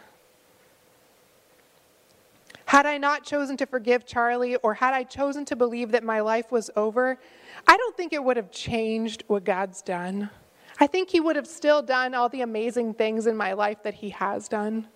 Had 2.67 2.87
I 2.87 2.99
not 2.99 3.25
chosen 3.25 3.57
to 3.57 3.67
forgive 3.67 4.07
Charlie, 4.07 4.55
or 4.57 4.75
had 4.75 4.95
I 4.95 5.03
chosen 5.03 5.45
to 5.47 5.57
believe 5.57 5.91
that 5.91 6.05
my 6.05 6.21
life 6.21 6.53
was 6.53 6.71
over, 6.77 7.19
I 7.67 7.77
don't 7.77 7.97
think 7.97 8.13
it 8.13 8.23
would 8.23 8.37
have 8.37 8.53
changed 8.53 9.25
what 9.27 9.43
God's 9.45 9.83
done. 9.83 10.31
I 10.79 10.87
think 10.87 11.11
he 11.11 11.19
would 11.19 11.35
have 11.35 11.49
still 11.49 11.83
done 11.83 12.15
all 12.15 12.29
the 12.29 12.43
amazing 12.43 12.95
things 12.95 13.27
in 13.27 13.37
my 13.37 13.55
life 13.55 13.83
that 13.83 13.95
he 13.95 14.11
has 14.11 14.49
done. 14.49 14.87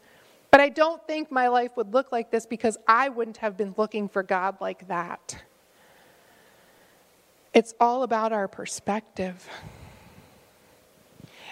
But 0.54 0.60
I 0.60 0.68
don't 0.68 1.04
think 1.04 1.32
my 1.32 1.48
life 1.48 1.76
would 1.76 1.92
look 1.92 2.12
like 2.12 2.30
this 2.30 2.46
because 2.46 2.78
I 2.86 3.08
wouldn't 3.08 3.38
have 3.38 3.56
been 3.56 3.74
looking 3.76 4.08
for 4.08 4.22
God 4.22 4.58
like 4.60 4.86
that. 4.86 5.42
It's 7.52 7.74
all 7.80 8.04
about 8.04 8.32
our 8.32 8.46
perspective. 8.46 9.48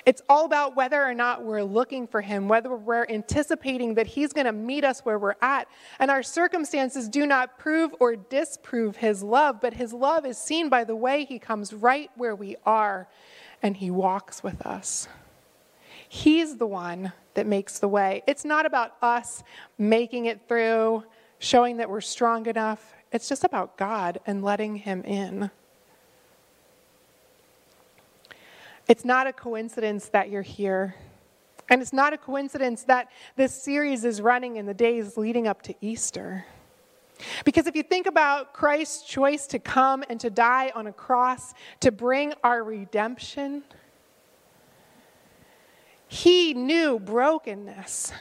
It's 0.07 0.23
all 0.29 0.45
about 0.45 0.77
whether 0.77 1.03
or 1.03 1.15
not 1.15 1.45
we're 1.45 1.65
looking 1.65 2.07
for 2.07 2.21
Him, 2.21 2.47
whether 2.47 2.77
we're 2.77 3.05
anticipating 3.09 3.95
that 3.95 4.07
He's 4.07 4.33
going 4.33 4.47
to 4.47 4.53
meet 4.53 4.85
us 4.85 5.01
where 5.01 5.19
we're 5.19 5.35
at. 5.43 5.67
And 5.99 6.09
our 6.09 6.23
circumstances 6.23 7.09
do 7.09 7.27
not 7.27 7.59
prove 7.59 7.93
or 7.99 8.15
disprove 8.15 8.99
His 8.99 9.21
love, 9.21 9.61
but 9.61 9.75
His 9.75 9.93
love 9.93 10.25
is 10.25 10.38
seen 10.38 10.69
by 10.69 10.85
the 10.85 10.95
way 10.95 11.25
He 11.25 11.41
comes 11.41 11.75
right 11.75 12.09
where 12.15 12.37
we 12.37 12.55
are 12.65 13.09
and 13.65 13.79
He 13.79 13.91
walks 13.91 14.45
with 14.45 14.65
us. 14.65 15.09
He's 16.14 16.59
the 16.59 16.66
one 16.66 17.14
that 17.33 17.46
makes 17.46 17.79
the 17.79 17.88
way. 17.88 18.22
It's 18.27 18.44
not 18.44 18.66
about 18.66 18.96
us 19.01 19.42
making 19.79 20.27
it 20.27 20.46
through, 20.46 21.05
showing 21.38 21.79
that 21.79 21.88
we're 21.88 22.03
strong 22.03 22.44
enough. 22.44 22.92
It's 23.12 23.31
just 23.31 23.44
about 23.44 23.79
God 23.79 24.20
and 24.27 24.44
letting 24.44 24.77
Him 24.77 25.03
in. 25.05 25.51
It's 28.87 29.07
not 29.07 29.27
a 29.27 29.33
coincidence 29.33 30.11
that 30.11 30.29
you're 30.29 30.42
here. 30.42 30.96
And 31.70 31.81
it's 31.81 31.94
not 31.94 32.12
a 32.12 32.18
coincidence 32.18 32.83
that 32.83 33.09
this 33.37 33.55
series 33.55 34.05
is 34.05 34.20
running 34.20 34.57
in 34.57 34.66
the 34.66 34.75
days 34.75 35.16
leading 35.16 35.48
up 35.48 35.62
to 35.62 35.75
Easter. 35.81 36.44
Because 37.46 37.66
if 37.66 37.75
you 37.75 37.83
think 37.83 38.07
about 38.07 38.53
Christ's 38.53 39.03
choice 39.09 39.46
to 39.46 39.59
come 39.59 40.05
and 40.11 40.20
to 40.20 40.29
die 40.29 40.72
on 40.75 40.88
a 40.88 40.92
cross 40.92 41.55
to 41.81 41.90
bring 41.90 42.35
our 42.44 42.62
redemption, 42.62 43.62
he 46.12 46.53
knew 46.53 46.98
brokenness. 46.98 48.12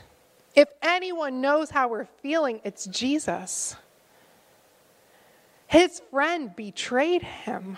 If 0.56 0.70
anyone 0.82 1.42
knows 1.42 1.72
how 1.72 1.90
we're 1.90 2.06
feeling, 2.06 2.62
it's 2.64 2.86
Jesus. 2.86 3.76
His 5.68 6.02
friend 6.10 6.56
betrayed 6.56 7.22
him 7.22 7.78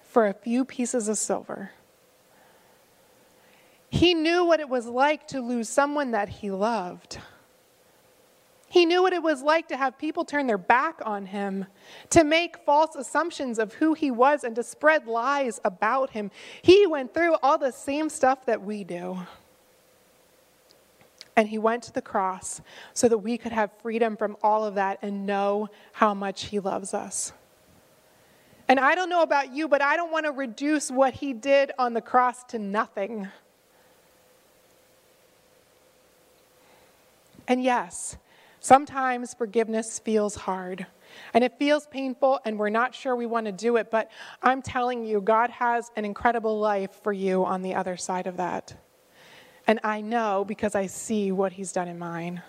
for 0.00 0.26
a 0.26 0.32
few 0.32 0.64
pieces 0.64 1.08
of 1.08 1.18
silver. 1.18 1.72
He 3.90 4.14
knew 4.14 4.46
what 4.46 4.60
it 4.60 4.70
was 4.70 4.86
like 4.86 5.28
to 5.28 5.42
lose 5.42 5.68
someone 5.68 6.12
that 6.12 6.30
he 6.30 6.50
loved. 6.50 7.18
He 8.74 8.86
knew 8.86 9.04
what 9.04 9.12
it 9.12 9.22
was 9.22 9.40
like 9.40 9.68
to 9.68 9.76
have 9.76 9.96
people 9.98 10.24
turn 10.24 10.48
their 10.48 10.58
back 10.58 11.00
on 11.04 11.26
him, 11.26 11.66
to 12.10 12.24
make 12.24 12.56
false 12.66 12.96
assumptions 12.96 13.60
of 13.60 13.74
who 13.74 13.94
he 13.94 14.10
was, 14.10 14.42
and 14.42 14.56
to 14.56 14.64
spread 14.64 15.06
lies 15.06 15.60
about 15.64 16.10
him. 16.10 16.32
He 16.60 16.84
went 16.84 17.14
through 17.14 17.36
all 17.40 17.56
the 17.56 17.70
same 17.70 18.08
stuff 18.08 18.44
that 18.46 18.64
we 18.64 18.82
do. 18.82 19.20
And 21.36 21.48
he 21.48 21.56
went 21.56 21.84
to 21.84 21.92
the 21.92 22.02
cross 22.02 22.60
so 22.94 23.08
that 23.08 23.18
we 23.18 23.38
could 23.38 23.52
have 23.52 23.70
freedom 23.80 24.16
from 24.16 24.36
all 24.42 24.64
of 24.64 24.74
that 24.74 24.98
and 25.02 25.24
know 25.24 25.68
how 25.92 26.12
much 26.12 26.46
he 26.46 26.58
loves 26.58 26.92
us. 26.92 27.32
And 28.66 28.80
I 28.80 28.96
don't 28.96 29.08
know 29.08 29.22
about 29.22 29.54
you, 29.54 29.68
but 29.68 29.82
I 29.82 29.94
don't 29.94 30.10
want 30.10 30.26
to 30.26 30.32
reduce 30.32 30.90
what 30.90 31.14
he 31.14 31.32
did 31.32 31.70
on 31.78 31.94
the 31.94 32.00
cross 32.00 32.42
to 32.48 32.58
nothing. 32.58 33.28
And 37.46 37.62
yes, 37.62 38.16
Sometimes 38.64 39.34
forgiveness 39.34 39.98
feels 39.98 40.34
hard 40.34 40.86
and 41.34 41.44
it 41.44 41.58
feels 41.58 41.86
painful, 41.88 42.40
and 42.46 42.58
we're 42.58 42.70
not 42.70 42.94
sure 42.94 43.14
we 43.14 43.26
want 43.26 43.44
to 43.44 43.52
do 43.52 43.76
it, 43.76 43.90
but 43.90 44.10
I'm 44.42 44.62
telling 44.62 45.04
you, 45.04 45.20
God 45.20 45.50
has 45.50 45.90
an 45.96 46.06
incredible 46.06 46.58
life 46.58 46.90
for 47.02 47.12
you 47.12 47.44
on 47.44 47.60
the 47.60 47.74
other 47.74 47.98
side 47.98 48.26
of 48.26 48.38
that. 48.38 48.74
And 49.66 49.80
I 49.84 50.00
know 50.00 50.46
because 50.48 50.74
I 50.74 50.86
see 50.86 51.30
what 51.30 51.52
He's 51.52 51.72
done 51.72 51.88
in 51.88 51.98
mine. 51.98 52.40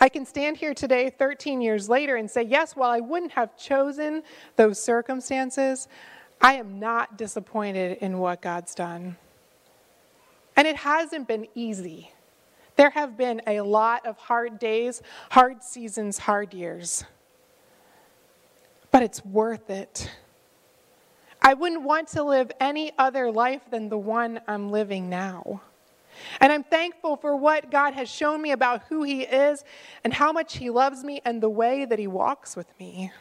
I 0.00 0.08
can 0.08 0.26
stand 0.26 0.56
here 0.56 0.74
today, 0.74 1.08
13 1.08 1.60
years 1.60 1.88
later, 1.88 2.16
and 2.16 2.28
say, 2.28 2.42
yes, 2.42 2.74
while 2.74 2.90
I 2.90 2.98
wouldn't 2.98 3.30
have 3.32 3.56
chosen 3.56 4.24
those 4.56 4.82
circumstances, 4.82 5.86
I 6.40 6.54
am 6.54 6.80
not 6.80 7.16
disappointed 7.16 7.98
in 8.00 8.18
what 8.18 8.42
God's 8.42 8.74
done. 8.74 9.16
And 10.56 10.66
it 10.66 10.74
hasn't 10.74 11.28
been 11.28 11.46
easy. 11.54 12.10
There 12.80 12.88
have 12.88 13.18
been 13.18 13.42
a 13.46 13.60
lot 13.60 14.06
of 14.06 14.16
hard 14.16 14.58
days, 14.58 15.02
hard 15.28 15.62
seasons, 15.62 16.16
hard 16.16 16.54
years. 16.54 17.04
But 18.90 19.02
it's 19.02 19.22
worth 19.22 19.68
it. 19.68 20.10
I 21.42 21.52
wouldn't 21.52 21.82
want 21.82 22.08
to 22.08 22.22
live 22.22 22.50
any 22.58 22.92
other 22.96 23.30
life 23.30 23.60
than 23.70 23.90
the 23.90 23.98
one 23.98 24.40
I'm 24.48 24.70
living 24.70 25.10
now. 25.10 25.60
And 26.40 26.50
I'm 26.50 26.64
thankful 26.64 27.16
for 27.16 27.36
what 27.36 27.70
God 27.70 27.92
has 27.92 28.08
shown 28.08 28.40
me 28.40 28.50
about 28.50 28.84
who 28.88 29.02
He 29.02 29.24
is 29.24 29.62
and 30.02 30.14
how 30.14 30.32
much 30.32 30.56
He 30.56 30.70
loves 30.70 31.04
me 31.04 31.20
and 31.22 31.42
the 31.42 31.50
way 31.50 31.84
that 31.84 31.98
He 31.98 32.06
walks 32.06 32.56
with 32.56 32.72
me. 32.80 33.12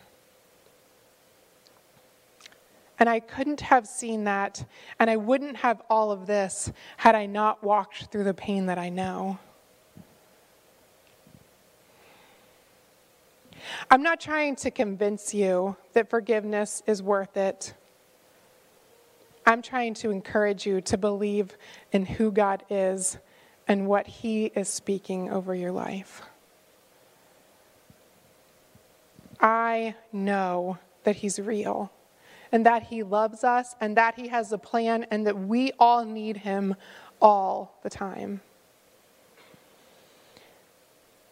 And 2.97 3.09
I 3.09 3.19
couldn't 3.19 3.59
have 3.59 3.87
seen 3.87 4.23
that, 4.23 4.63
and 5.01 5.09
I 5.09 5.17
wouldn't 5.17 5.57
have 5.57 5.81
all 5.89 6.13
of 6.13 6.27
this 6.27 6.71
had 6.95 7.13
I 7.13 7.25
not 7.25 7.61
walked 7.61 8.05
through 8.05 8.23
the 8.23 8.33
pain 8.33 8.67
that 8.67 8.77
I 8.77 8.87
know. 8.87 9.37
I'm 13.89 14.03
not 14.03 14.19
trying 14.19 14.55
to 14.58 14.71
convince 14.71 15.34
you 15.34 15.75
that 15.93 16.10
forgiveness 16.10 16.84
is 16.86 17.01
worth 17.01 17.38
it. 17.38 17.73
I'm 19.45 19.62
trying 19.62 19.95
to 19.95 20.12
encourage 20.12 20.65
you 20.65 20.82
to 20.82 20.97
believe 20.97 21.58
in 21.91 22.05
who 22.05 22.32
God 22.32 22.63
is 22.69 23.17
and 23.67 23.88
what 23.88 24.08
He 24.08 24.45
is 24.47 24.67
speaking 24.67 25.32
over 25.32 25.55
your 25.55 25.71
life. 25.71 26.21
I 29.39 29.95
know 30.12 30.77
that 31.03 31.17
He's 31.17 31.39
real 31.39 31.91
and 32.51 32.65
that 32.65 32.84
He 32.84 33.03
loves 33.03 33.43
us 33.43 33.75
and 33.79 33.95
that 33.97 34.19
He 34.19 34.27
has 34.27 34.51
a 34.51 34.58
plan 34.58 35.05
and 35.10 35.25
that 35.25 35.38
we 35.38 35.71
all 35.79 36.05
need 36.05 36.38
Him 36.38 36.75
all 37.21 37.79
the 37.84 37.89
time. 37.89 38.41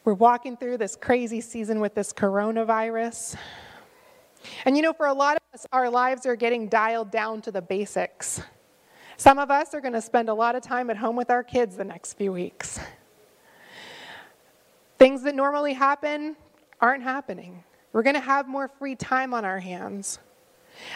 We're 0.07 0.13
walking 0.13 0.55
through 0.55 0.77
this 0.77 0.95
crazy 0.95 1.41
season 1.41 1.81
with 1.81 1.93
this 1.93 2.13
coronavirus. 2.13 3.35
And 4.63 4.77
you 4.77 4.81
know, 4.81 4.93
for 4.93 5.07
a 5.07 5.13
lot 5.13 5.35
of 5.35 5.43
us, 5.53 5.65
our 5.73 5.89
lives 5.89 6.25
are 6.25 6.37
getting 6.37 6.69
dialed 6.69 7.11
down 7.11 7.41
to 7.41 7.51
the 7.51 7.61
basics. 7.61 8.41
Some 9.17 9.37
of 9.37 9.51
us 9.51 9.73
are 9.73 9.81
going 9.81 9.95
to 9.95 10.01
spend 10.01 10.29
a 10.29 10.33
lot 10.33 10.55
of 10.55 10.63
time 10.63 10.89
at 10.89 10.95
home 10.95 11.17
with 11.17 11.29
our 11.29 11.43
kids 11.43 11.75
the 11.75 11.83
next 11.83 12.13
few 12.13 12.31
weeks. 12.31 12.79
Things 14.97 15.23
that 15.23 15.35
normally 15.35 15.73
happen 15.73 16.37
aren't 16.79 17.03
happening. 17.03 17.65
We're 17.91 18.03
going 18.03 18.15
to 18.15 18.21
have 18.21 18.47
more 18.47 18.69
free 18.69 18.95
time 18.95 19.33
on 19.33 19.43
our 19.43 19.59
hands. 19.59 20.19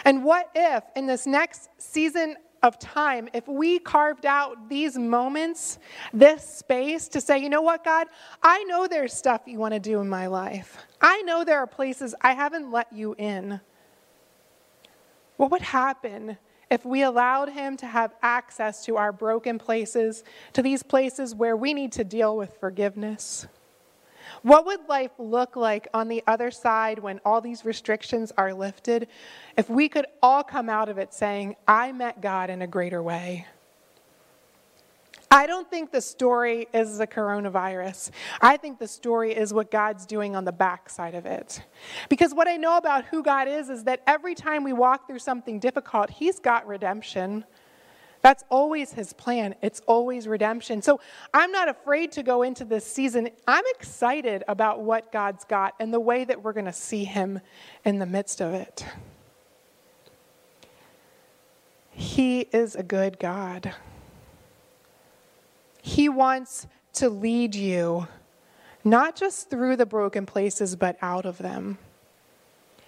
And 0.06 0.24
what 0.24 0.48
if, 0.54 0.84
in 0.96 1.06
this 1.06 1.26
next 1.26 1.68
season 1.76 2.36
of 2.62 2.78
time, 2.78 3.28
if 3.32 3.46
we 3.48 3.78
carved 3.78 4.24
out 4.24 4.68
these 4.68 4.96
moments, 4.96 5.78
this 6.12 6.44
space 6.44 7.08
to 7.08 7.20
say, 7.20 7.38
you 7.38 7.48
know 7.48 7.62
what, 7.62 7.84
God, 7.84 8.06
I 8.42 8.62
know 8.64 8.86
there's 8.86 9.12
stuff 9.12 9.42
you 9.46 9.58
want 9.58 9.74
to 9.74 9.80
do 9.80 10.00
in 10.00 10.08
my 10.08 10.28
life. 10.28 10.78
I 11.00 11.22
know 11.22 11.44
there 11.44 11.58
are 11.58 11.66
places 11.66 12.14
I 12.20 12.32
haven't 12.32 12.70
let 12.70 12.92
you 12.92 13.14
in. 13.18 13.60
What 15.36 15.50
would 15.50 15.62
happen 15.62 16.38
if 16.70 16.84
we 16.84 17.02
allowed 17.02 17.48
Him 17.48 17.76
to 17.78 17.86
have 17.86 18.14
access 18.22 18.84
to 18.86 18.96
our 18.96 19.12
broken 19.12 19.58
places, 19.58 20.22
to 20.52 20.62
these 20.62 20.82
places 20.82 21.34
where 21.34 21.56
we 21.56 21.74
need 21.74 21.92
to 21.92 22.04
deal 22.04 22.36
with 22.36 22.56
forgiveness? 22.60 23.46
What 24.42 24.66
would 24.66 24.88
life 24.88 25.12
look 25.18 25.56
like 25.56 25.88
on 25.92 26.08
the 26.08 26.22
other 26.26 26.50
side 26.50 26.98
when 26.98 27.20
all 27.24 27.40
these 27.40 27.64
restrictions 27.64 28.32
are 28.38 28.54
lifted 28.54 29.08
if 29.56 29.68
we 29.68 29.88
could 29.88 30.06
all 30.22 30.42
come 30.42 30.68
out 30.68 30.88
of 30.88 30.98
it 30.98 31.12
saying, 31.12 31.56
I 31.68 31.92
met 31.92 32.20
God 32.20 32.50
in 32.50 32.62
a 32.62 32.66
greater 32.66 33.02
way? 33.02 33.46
I 35.32 35.46
don't 35.46 35.68
think 35.70 35.90
the 35.90 36.02
story 36.02 36.68
is 36.74 36.98
the 36.98 37.06
coronavirus. 37.06 38.10
I 38.42 38.58
think 38.58 38.78
the 38.78 38.86
story 38.86 39.34
is 39.34 39.54
what 39.54 39.70
God's 39.70 40.04
doing 40.04 40.36
on 40.36 40.44
the 40.44 40.52
backside 40.52 41.14
of 41.14 41.24
it. 41.24 41.62
Because 42.10 42.34
what 42.34 42.48
I 42.48 42.58
know 42.58 42.76
about 42.76 43.06
who 43.06 43.22
God 43.22 43.48
is 43.48 43.70
is 43.70 43.84
that 43.84 44.02
every 44.06 44.34
time 44.34 44.62
we 44.62 44.74
walk 44.74 45.06
through 45.06 45.20
something 45.20 45.58
difficult, 45.58 46.10
He's 46.10 46.38
got 46.38 46.66
redemption. 46.66 47.44
That's 48.22 48.44
always 48.48 48.92
his 48.92 49.12
plan. 49.12 49.56
It's 49.62 49.80
always 49.86 50.28
redemption. 50.28 50.80
So 50.80 51.00
I'm 51.34 51.50
not 51.50 51.68
afraid 51.68 52.12
to 52.12 52.22
go 52.22 52.42
into 52.42 52.64
this 52.64 52.86
season. 52.86 53.28
I'm 53.48 53.64
excited 53.74 54.44
about 54.46 54.80
what 54.80 55.10
God's 55.12 55.44
got 55.44 55.74
and 55.80 55.92
the 55.92 56.00
way 56.00 56.24
that 56.24 56.42
we're 56.42 56.52
going 56.52 56.66
to 56.66 56.72
see 56.72 57.04
him 57.04 57.40
in 57.84 57.98
the 57.98 58.06
midst 58.06 58.40
of 58.40 58.54
it. 58.54 58.86
He 61.90 62.40
is 62.52 62.76
a 62.76 62.82
good 62.82 63.18
God. 63.18 63.74
He 65.82 66.08
wants 66.08 66.68
to 66.94 67.10
lead 67.10 67.54
you 67.56 68.06
not 68.84 69.16
just 69.16 69.50
through 69.50 69.76
the 69.76 69.86
broken 69.86 70.26
places, 70.26 70.76
but 70.76 70.96
out 71.02 71.26
of 71.26 71.38
them. 71.38 71.78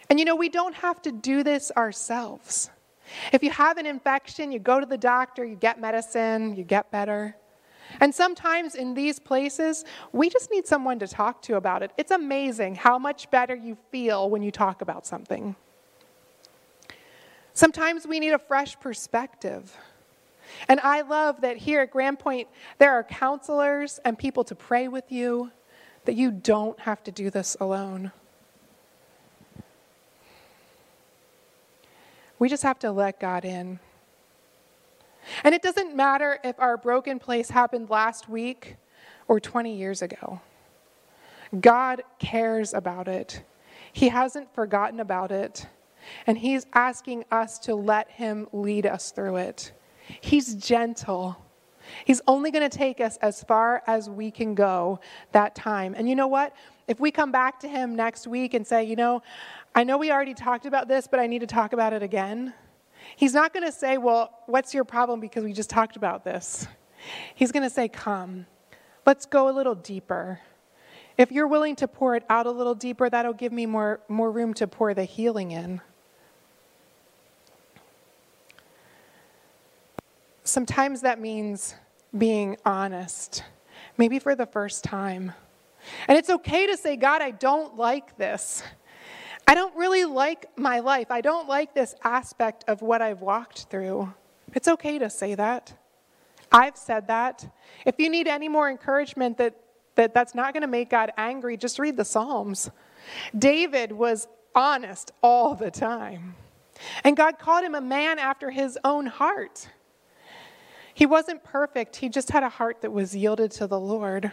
And 0.08 0.18
you 0.18 0.24
know, 0.24 0.36
we 0.36 0.48
don't 0.48 0.74
have 0.76 1.00
to 1.02 1.12
do 1.12 1.42
this 1.42 1.70
ourselves. 1.76 2.70
If 3.32 3.42
you 3.42 3.50
have 3.50 3.78
an 3.78 3.86
infection, 3.86 4.52
you 4.52 4.58
go 4.58 4.80
to 4.80 4.86
the 4.86 4.98
doctor, 4.98 5.44
you 5.44 5.56
get 5.56 5.80
medicine, 5.80 6.56
you 6.56 6.64
get 6.64 6.90
better. 6.90 7.36
And 8.00 8.14
sometimes 8.14 8.74
in 8.74 8.94
these 8.94 9.18
places, 9.18 9.84
we 10.12 10.28
just 10.30 10.50
need 10.50 10.66
someone 10.66 10.98
to 10.98 11.06
talk 11.06 11.42
to 11.42 11.56
about 11.56 11.82
it. 11.82 11.92
It's 11.96 12.10
amazing 12.10 12.76
how 12.76 12.98
much 12.98 13.30
better 13.30 13.54
you 13.54 13.76
feel 13.90 14.30
when 14.30 14.42
you 14.42 14.50
talk 14.50 14.80
about 14.82 15.06
something. 15.06 15.54
Sometimes 17.52 18.06
we 18.06 18.18
need 18.18 18.32
a 18.32 18.38
fresh 18.38 18.78
perspective. 18.80 19.76
And 20.68 20.80
I 20.80 21.02
love 21.02 21.40
that 21.42 21.56
here 21.56 21.80
at 21.82 21.90
Grand 21.90 22.18
Point, 22.18 22.48
there 22.78 22.92
are 22.92 23.04
counselors 23.04 24.00
and 24.04 24.18
people 24.18 24.44
to 24.44 24.54
pray 24.54 24.88
with 24.88 25.12
you, 25.12 25.52
that 26.04 26.14
you 26.14 26.30
don't 26.30 26.78
have 26.80 27.02
to 27.04 27.12
do 27.12 27.30
this 27.30 27.56
alone. 27.60 28.12
We 32.38 32.48
just 32.48 32.62
have 32.62 32.78
to 32.80 32.90
let 32.90 33.20
God 33.20 33.44
in. 33.44 33.78
And 35.42 35.54
it 35.54 35.62
doesn't 35.62 35.96
matter 35.96 36.38
if 36.44 36.58
our 36.58 36.76
broken 36.76 37.18
place 37.18 37.50
happened 37.50 37.90
last 37.90 38.28
week 38.28 38.76
or 39.28 39.40
20 39.40 39.74
years 39.74 40.02
ago. 40.02 40.40
God 41.60 42.02
cares 42.18 42.74
about 42.74 43.08
it. 43.08 43.42
He 43.92 44.08
hasn't 44.08 44.52
forgotten 44.54 45.00
about 45.00 45.30
it. 45.30 45.66
And 46.26 46.36
He's 46.36 46.66
asking 46.74 47.24
us 47.30 47.58
to 47.60 47.74
let 47.74 48.10
Him 48.10 48.48
lead 48.52 48.86
us 48.86 49.10
through 49.10 49.36
it. 49.36 49.72
He's 50.20 50.54
gentle. 50.54 51.36
He's 52.04 52.20
only 52.26 52.50
going 52.50 52.68
to 52.68 52.76
take 52.76 53.00
us 53.00 53.16
as 53.18 53.42
far 53.44 53.82
as 53.86 54.10
we 54.10 54.30
can 54.30 54.54
go 54.54 55.00
that 55.32 55.54
time. 55.54 55.94
And 55.96 56.08
you 56.08 56.14
know 56.14 56.26
what? 56.26 56.54
If 56.88 57.00
we 57.00 57.10
come 57.10 57.32
back 57.32 57.60
to 57.60 57.68
Him 57.68 57.94
next 57.94 58.26
week 58.26 58.54
and 58.54 58.66
say, 58.66 58.84
you 58.84 58.96
know, 58.96 59.22
I 59.74 59.82
know 59.82 59.98
we 59.98 60.12
already 60.12 60.34
talked 60.34 60.66
about 60.66 60.86
this, 60.86 61.08
but 61.08 61.18
I 61.18 61.26
need 61.26 61.40
to 61.40 61.46
talk 61.46 61.72
about 61.72 61.92
it 61.92 62.02
again. 62.02 62.54
He's 63.16 63.34
not 63.34 63.52
going 63.52 63.66
to 63.66 63.72
say, 63.72 63.98
Well, 63.98 64.30
what's 64.46 64.72
your 64.72 64.84
problem 64.84 65.20
because 65.20 65.44
we 65.44 65.52
just 65.52 65.70
talked 65.70 65.96
about 65.96 66.24
this? 66.24 66.66
He's 67.34 67.52
going 67.52 67.64
to 67.64 67.70
say, 67.70 67.88
Come, 67.88 68.46
let's 69.04 69.26
go 69.26 69.48
a 69.48 69.52
little 69.52 69.74
deeper. 69.74 70.40
If 71.18 71.30
you're 71.30 71.46
willing 71.46 71.76
to 71.76 71.88
pour 71.88 72.16
it 72.16 72.24
out 72.28 72.46
a 72.46 72.50
little 72.50 72.74
deeper, 72.74 73.08
that'll 73.08 73.34
give 73.34 73.52
me 73.52 73.66
more, 73.66 74.00
more 74.08 74.30
room 74.30 74.54
to 74.54 74.66
pour 74.66 74.94
the 74.94 75.04
healing 75.04 75.52
in. 75.52 75.80
Sometimes 80.42 81.00
that 81.02 81.20
means 81.20 81.74
being 82.16 82.56
honest, 82.64 83.42
maybe 83.96 84.18
for 84.18 84.34
the 84.34 84.46
first 84.46 84.84
time. 84.84 85.32
And 86.08 86.18
it's 86.18 86.30
okay 86.30 86.66
to 86.66 86.76
say, 86.76 86.96
God, 86.96 87.22
I 87.22 87.30
don't 87.30 87.76
like 87.76 88.16
this. 88.16 88.62
I 89.46 89.54
don't 89.54 89.74
really 89.76 90.04
like 90.04 90.46
my 90.56 90.80
life. 90.80 91.10
I 91.10 91.20
don't 91.20 91.48
like 91.48 91.74
this 91.74 91.94
aspect 92.02 92.64
of 92.66 92.82
what 92.82 93.02
I've 93.02 93.20
walked 93.20 93.64
through. 93.64 94.12
It's 94.54 94.68
okay 94.68 94.98
to 94.98 95.10
say 95.10 95.34
that. 95.34 95.74
I've 96.50 96.76
said 96.76 97.08
that. 97.08 97.46
If 97.84 97.96
you 97.98 98.08
need 98.08 98.28
any 98.28 98.48
more 98.48 98.70
encouragement 98.70 99.38
that, 99.38 99.56
that 99.96 100.14
that's 100.14 100.34
not 100.34 100.54
going 100.54 100.62
to 100.62 100.68
make 100.68 100.90
God 100.90 101.12
angry, 101.16 101.56
just 101.56 101.78
read 101.78 101.96
the 101.96 102.04
Psalms. 102.04 102.70
David 103.36 103.92
was 103.92 104.28
honest 104.54 105.12
all 105.22 105.54
the 105.54 105.70
time. 105.70 106.36
And 107.02 107.16
God 107.16 107.38
called 107.38 107.64
him 107.64 107.74
a 107.74 107.80
man 107.80 108.18
after 108.18 108.50
his 108.50 108.78
own 108.84 109.06
heart. 109.06 109.68
He 110.92 111.06
wasn't 111.06 111.42
perfect, 111.42 111.96
he 111.96 112.08
just 112.08 112.30
had 112.30 112.44
a 112.44 112.48
heart 112.48 112.82
that 112.82 112.92
was 112.92 113.16
yielded 113.16 113.50
to 113.52 113.66
the 113.66 113.80
Lord. 113.80 114.30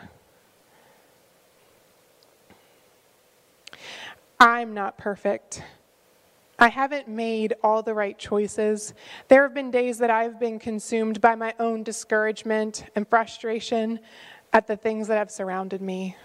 I'm 4.42 4.74
not 4.74 4.98
perfect. 4.98 5.62
I 6.58 6.70
haven't 6.70 7.08
made 7.08 7.54
all 7.64 7.84
the 7.84 7.94
right 7.94 8.18
choices. 8.18 8.96
There 9.28 9.44
have 9.44 9.54
been 9.54 9.70
days 9.70 10.00
that 10.00 10.10
I've 10.10 10.40
been 10.40 10.58
consumed 10.58 11.22
by 11.22 11.36
my 11.36 11.54
own 11.60 11.84
discouragement 11.84 12.86
and 12.96 13.08
frustration 13.08 14.00
at 14.52 14.66
the 14.66 14.76
things 14.76 15.08
that 15.10 15.20
have 15.20 15.30
surrounded 15.30 15.80
me. 15.80 16.18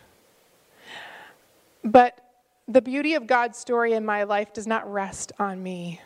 But 1.84 2.18
the 2.66 2.80
beauty 2.80 3.12
of 3.16 3.26
God's 3.26 3.58
story 3.58 3.92
in 3.92 4.06
my 4.06 4.22
life 4.22 4.54
does 4.54 4.66
not 4.66 4.90
rest 4.90 5.32
on 5.38 5.62
me. 5.62 6.00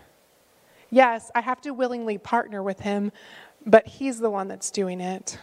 Yes, 0.90 1.30
I 1.32 1.42
have 1.42 1.60
to 1.60 1.70
willingly 1.70 2.18
partner 2.18 2.60
with 2.60 2.80
Him, 2.80 3.12
but 3.64 3.86
He's 3.86 4.18
the 4.18 4.30
one 4.30 4.48
that's 4.48 4.72
doing 4.72 5.00
it. 5.00 5.38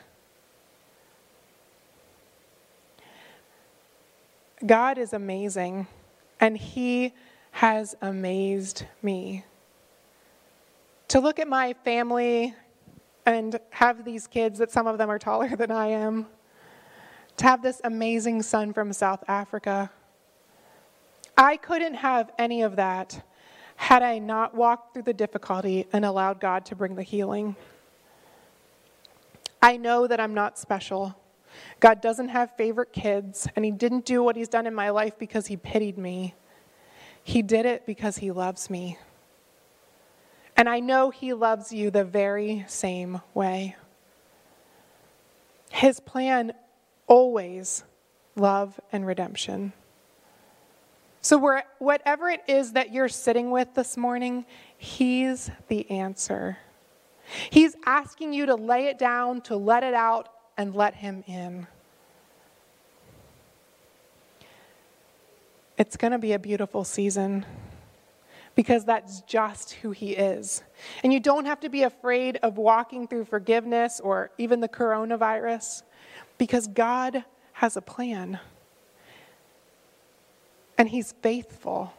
God 4.65 4.97
is 4.97 5.13
amazing 5.13 5.87
and 6.39 6.57
He 6.57 7.13
has 7.51 7.95
amazed 8.01 8.85
me. 9.01 9.43
To 11.09 11.19
look 11.19 11.39
at 11.39 11.47
my 11.47 11.73
family 11.83 12.53
and 13.25 13.59
have 13.71 14.05
these 14.05 14.27
kids 14.27 14.59
that 14.59 14.71
some 14.71 14.87
of 14.87 14.97
them 14.97 15.09
are 15.09 15.19
taller 15.19 15.55
than 15.55 15.71
I 15.71 15.87
am, 15.87 16.27
to 17.37 17.45
have 17.45 17.61
this 17.61 17.81
amazing 17.83 18.41
son 18.41 18.73
from 18.73 18.93
South 18.93 19.23
Africa. 19.27 19.91
I 21.37 21.57
couldn't 21.57 21.95
have 21.95 22.31
any 22.37 22.61
of 22.61 22.75
that 22.77 23.23
had 23.75 24.01
I 24.01 24.17
not 24.17 24.55
walked 24.55 24.93
through 24.93 25.03
the 25.03 25.13
difficulty 25.13 25.85
and 25.93 26.03
allowed 26.03 26.39
God 26.39 26.65
to 26.65 26.75
bring 26.75 26.95
the 26.95 27.03
healing. 27.03 27.55
I 29.61 29.77
know 29.77 30.07
that 30.07 30.19
I'm 30.19 30.33
not 30.33 30.57
special. 30.57 31.15
God 31.79 32.01
doesn't 32.01 32.29
have 32.29 32.55
favorite 32.55 32.93
kids, 32.93 33.47
and 33.55 33.63
He 33.63 33.71
didn't 33.71 34.05
do 34.05 34.23
what 34.23 34.35
He's 34.35 34.47
done 34.47 34.67
in 34.67 34.73
my 34.73 34.89
life 34.89 35.17
because 35.17 35.47
He 35.47 35.57
pitied 35.57 35.97
me. 35.97 36.35
He 37.23 37.41
did 37.41 37.65
it 37.65 37.85
because 37.85 38.17
He 38.17 38.31
loves 38.31 38.69
me. 38.69 38.97
And 40.55 40.67
I 40.67 40.79
know 40.79 41.09
He 41.09 41.33
loves 41.33 41.71
you 41.71 41.91
the 41.91 42.03
very 42.03 42.65
same 42.67 43.21
way. 43.33 43.75
His 45.69 45.99
plan 45.99 46.53
always 47.05 47.83
love 48.35 48.79
and 48.91 49.05
redemption. 49.05 49.73
So, 51.21 51.61
whatever 51.79 52.29
it 52.29 52.41
is 52.47 52.73
that 52.73 52.93
you're 52.93 53.09
sitting 53.09 53.51
with 53.51 53.73
this 53.73 53.97
morning, 53.97 54.45
He's 54.77 55.51
the 55.67 55.89
answer. 55.91 56.57
He's 57.49 57.75
asking 57.85 58.33
you 58.33 58.45
to 58.45 58.55
lay 58.55 58.85
it 58.85 58.97
down, 58.97 59.41
to 59.41 59.57
let 59.57 59.83
it 59.83 59.93
out, 59.93 60.29
and 60.57 60.75
let 60.75 60.95
Him 60.95 61.23
in. 61.27 61.67
It's 65.77 65.95
going 65.95 66.11
to 66.11 66.17
be 66.17 66.33
a 66.33 66.39
beautiful 66.39 66.83
season 66.83 67.45
because 68.55 68.83
that's 68.83 69.21
just 69.21 69.73
who 69.73 69.91
He 69.91 70.13
is. 70.13 70.63
And 71.03 71.13
you 71.13 71.19
don't 71.19 71.45
have 71.45 71.59
to 71.59 71.69
be 71.69 71.83
afraid 71.83 72.37
of 72.37 72.57
walking 72.57 73.07
through 73.07 73.25
forgiveness 73.25 73.99
or 73.99 74.31
even 74.39 74.59
the 74.59 74.67
coronavirus 74.67 75.83
because 76.39 76.67
God 76.67 77.23
has 77.53 77.77
a 77.77 77.81
plan. 77.81 78.39
And 80.79 80.89
He's 80.89 81.13
faithful. 81.21 81.93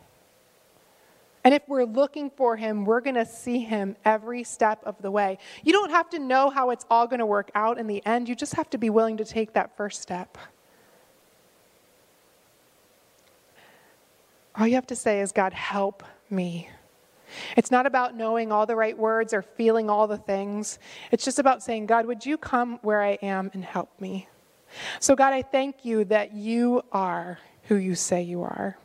And 1.49 1.55
if 1.55 1.67
we're 1.67 1.87
looking 1.87 2.29
for 2.29 2.57
him, 2.57 2.85
we're 2.85 3.01
going 3.01 3.15
to 3.15 3.25
see 3.25 3.61
him 3.61 3.97
every 4.05 4.45
step 4.45 4.83
of 4.85 5.01
the 5.01 5.11
way. 5.11 5.39
You 5.65 5.73
don't 5.73 5.89
have 5.89 6.11
to 6.11 6.19
know 6.19 6.51
how 6.51 6.69
it's 6.69 6.85
all 6.91 7.07
going 7.07 7.21
to 7.21 7.25
work 7.25 7.51
out 7.55 7.79
in 7.79 7.87
the 7.87 8.05
end. 8.05 8.29
You 8.29 8.35
just 8.35 8.53
have 8.57 8.69
to 8.69 8.77
be 8.77 8.91
willing 8.91 9.17
to 9.17 9.25
take 9.25 9.55
that 9.55 9.75
first 9.75 10.03
step. 10.03 10.37
All 14.57 14.67
you 14.67 14.75
have 14.75 14.89
to 14.89 14.95
say 14.95 15.23
is, 15.23 15.33
God, 15.33 15.55
help 15.55 16.03
me. 16.29 16.69
It's 17.57 17.71
not 17.71 17.87
about 17.87 18.15
knowing 18.15 18.53
all 18.53 18.67
the 18.67 18.77
right 18.77 18.99
words 18.99 19.33
or 19.33 19.41
feeling 19.41 19.89
all 19.89 20.07
the 20.07 20.19
things. 20.19 20.79
It's 21.13 21.25
just 21.25 21.39
about 21.39 21.63
saying, 21.63 21.87
God, 21.87 22.05
would 22.05 22.27
you 22.27 22.37
come 22.37 22.79
where 22.83 23.01
I 23.01 23.13
am 23.23 23.51
and 23.55 23.65
help 23.65 23.89
me? 23.99 24.29
So, 25.01 25.17
God, 25.17 25.33
I 25.33 25.41
thank 25.41 25.87
you 25.87 26.05
that 26.05 26.35
you 26.35 26.83
are 26.93 27.39
who 27.69 27.77
you 27.77 27.95
say 27.95 28.21
you 28.21 28.43
are. 28.43 28.77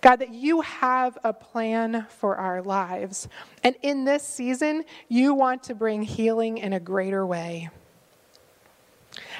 God, 0.00 0.16
that 0.16 0.32
you 0.32 0.60
have 0.62 1.18
a 1.24 1.32
plan 1.32 2.06
for 2.08 2.36
our 2.36 2.62
lives. 2.62 3.28
And 3.62 3.76
in 3.82 4.04
this 4.04 4.22
season, 4.22 4.84
you 5.08 5.34
want 5.34 5.62
to 5.64 5.74
bring 5.74 6.02
healing 6.02 6.58
in 6.58 6.72
a 6.72 6.80
greater 6.80 7.26
way. 7.26 7.70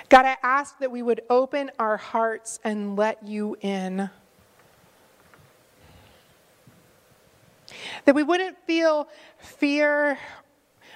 God, 0.09 0.27
I 0.27 0.37
ask 0.43 0.79
that 0.79 0.91
we 0.91 1.03
would 1.03 1.23
open 1.31 1.71
our 1.79 1.97
hearts 1.97 2.61
and 2.65 2.97
let 2.97 3.23
you 3.27 3.57
in. 3.61 4.11
That 8.05 8.15
we 8.15 8.23
wouldn't 8.23 8.59
feel 8.67 9.09
fear 9.39 10.19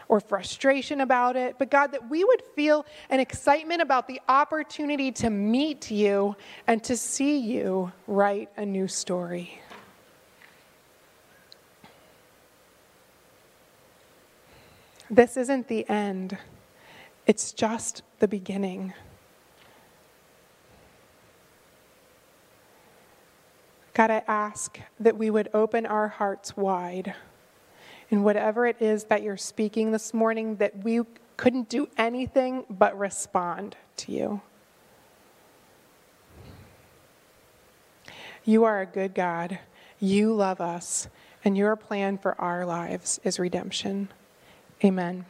or 0.09 0.21
frustration 0.21 1.01
about 1.01 1.37
it, 1.37 1.57
but 1.59 1.71
God, 1.71 1.89
that 1.89 2.09
we 2.09 2.25
would 2.25 2.43
feel 2.55 2.87
an 3.11 3.21
excitement 3.21 3.83
about 3.83 4.07
the 4.07 4.21
opportunity 4.29 5.11
to 5.13 5.31
meet 5.31 5.91
you 5.91 6.37
and 6.67 6.83
to 6.85 6.97
see 6.97 7.39
you 7.39 7.93
write 8.07 8.51
a 8.57 8.65
new 8.65 8.87
story. 8.87 9.61
This 15.11 15.37
isn't 15.37 15.69
the 15.69 15.89
end, 15.89 16.37
it's 17.27 17.53
just 17.53 18.03
the 18.19 18.29
beginning. 18.29 18.93
God, 23.95 24.11
I 24.11 24.23
ask 24.27 24.79
that 25.01 25.17
we 25.17 25.31
would 25.31 25.49
open 25.55 25.87
our 25.87 26.09
hearts 26.09 26.57
wide 26.57 27.15
in 28.11 28.23
whatever 28.23 28.67
it 28.67 28.77
is 28.81 29.05
that 29.05 29.23
you're 29.23 29.37
speaking 29.37 29.93
this 29.93 30.15
morning, 30.15 30.57
that 30.57 30.85
we 30.85 31.01
couldn't 31.37 31.69
do 31.69 31.89
anything 31.99 32.65
but 32.71 32.97
respond 32.99 33.77
to 33.97 34.13
you. 34.13 34.41
You 38.45 38.65
are 38.65 38.81
a 38.81 38.87
good 38.87 39.15
God. 39.15 39.59
You 39.99 40.33
love 40.35 40.61
us, 40.61 41.09
and 41.45 41.57
your 41.57 41.75
plan 41.75 42.19
for 42.19 42.41
our 42.41 42.65
lives 42.65 43.19
is 43.25 43.39
redemption. 43.39 44.09
Amen. 44.85 45.25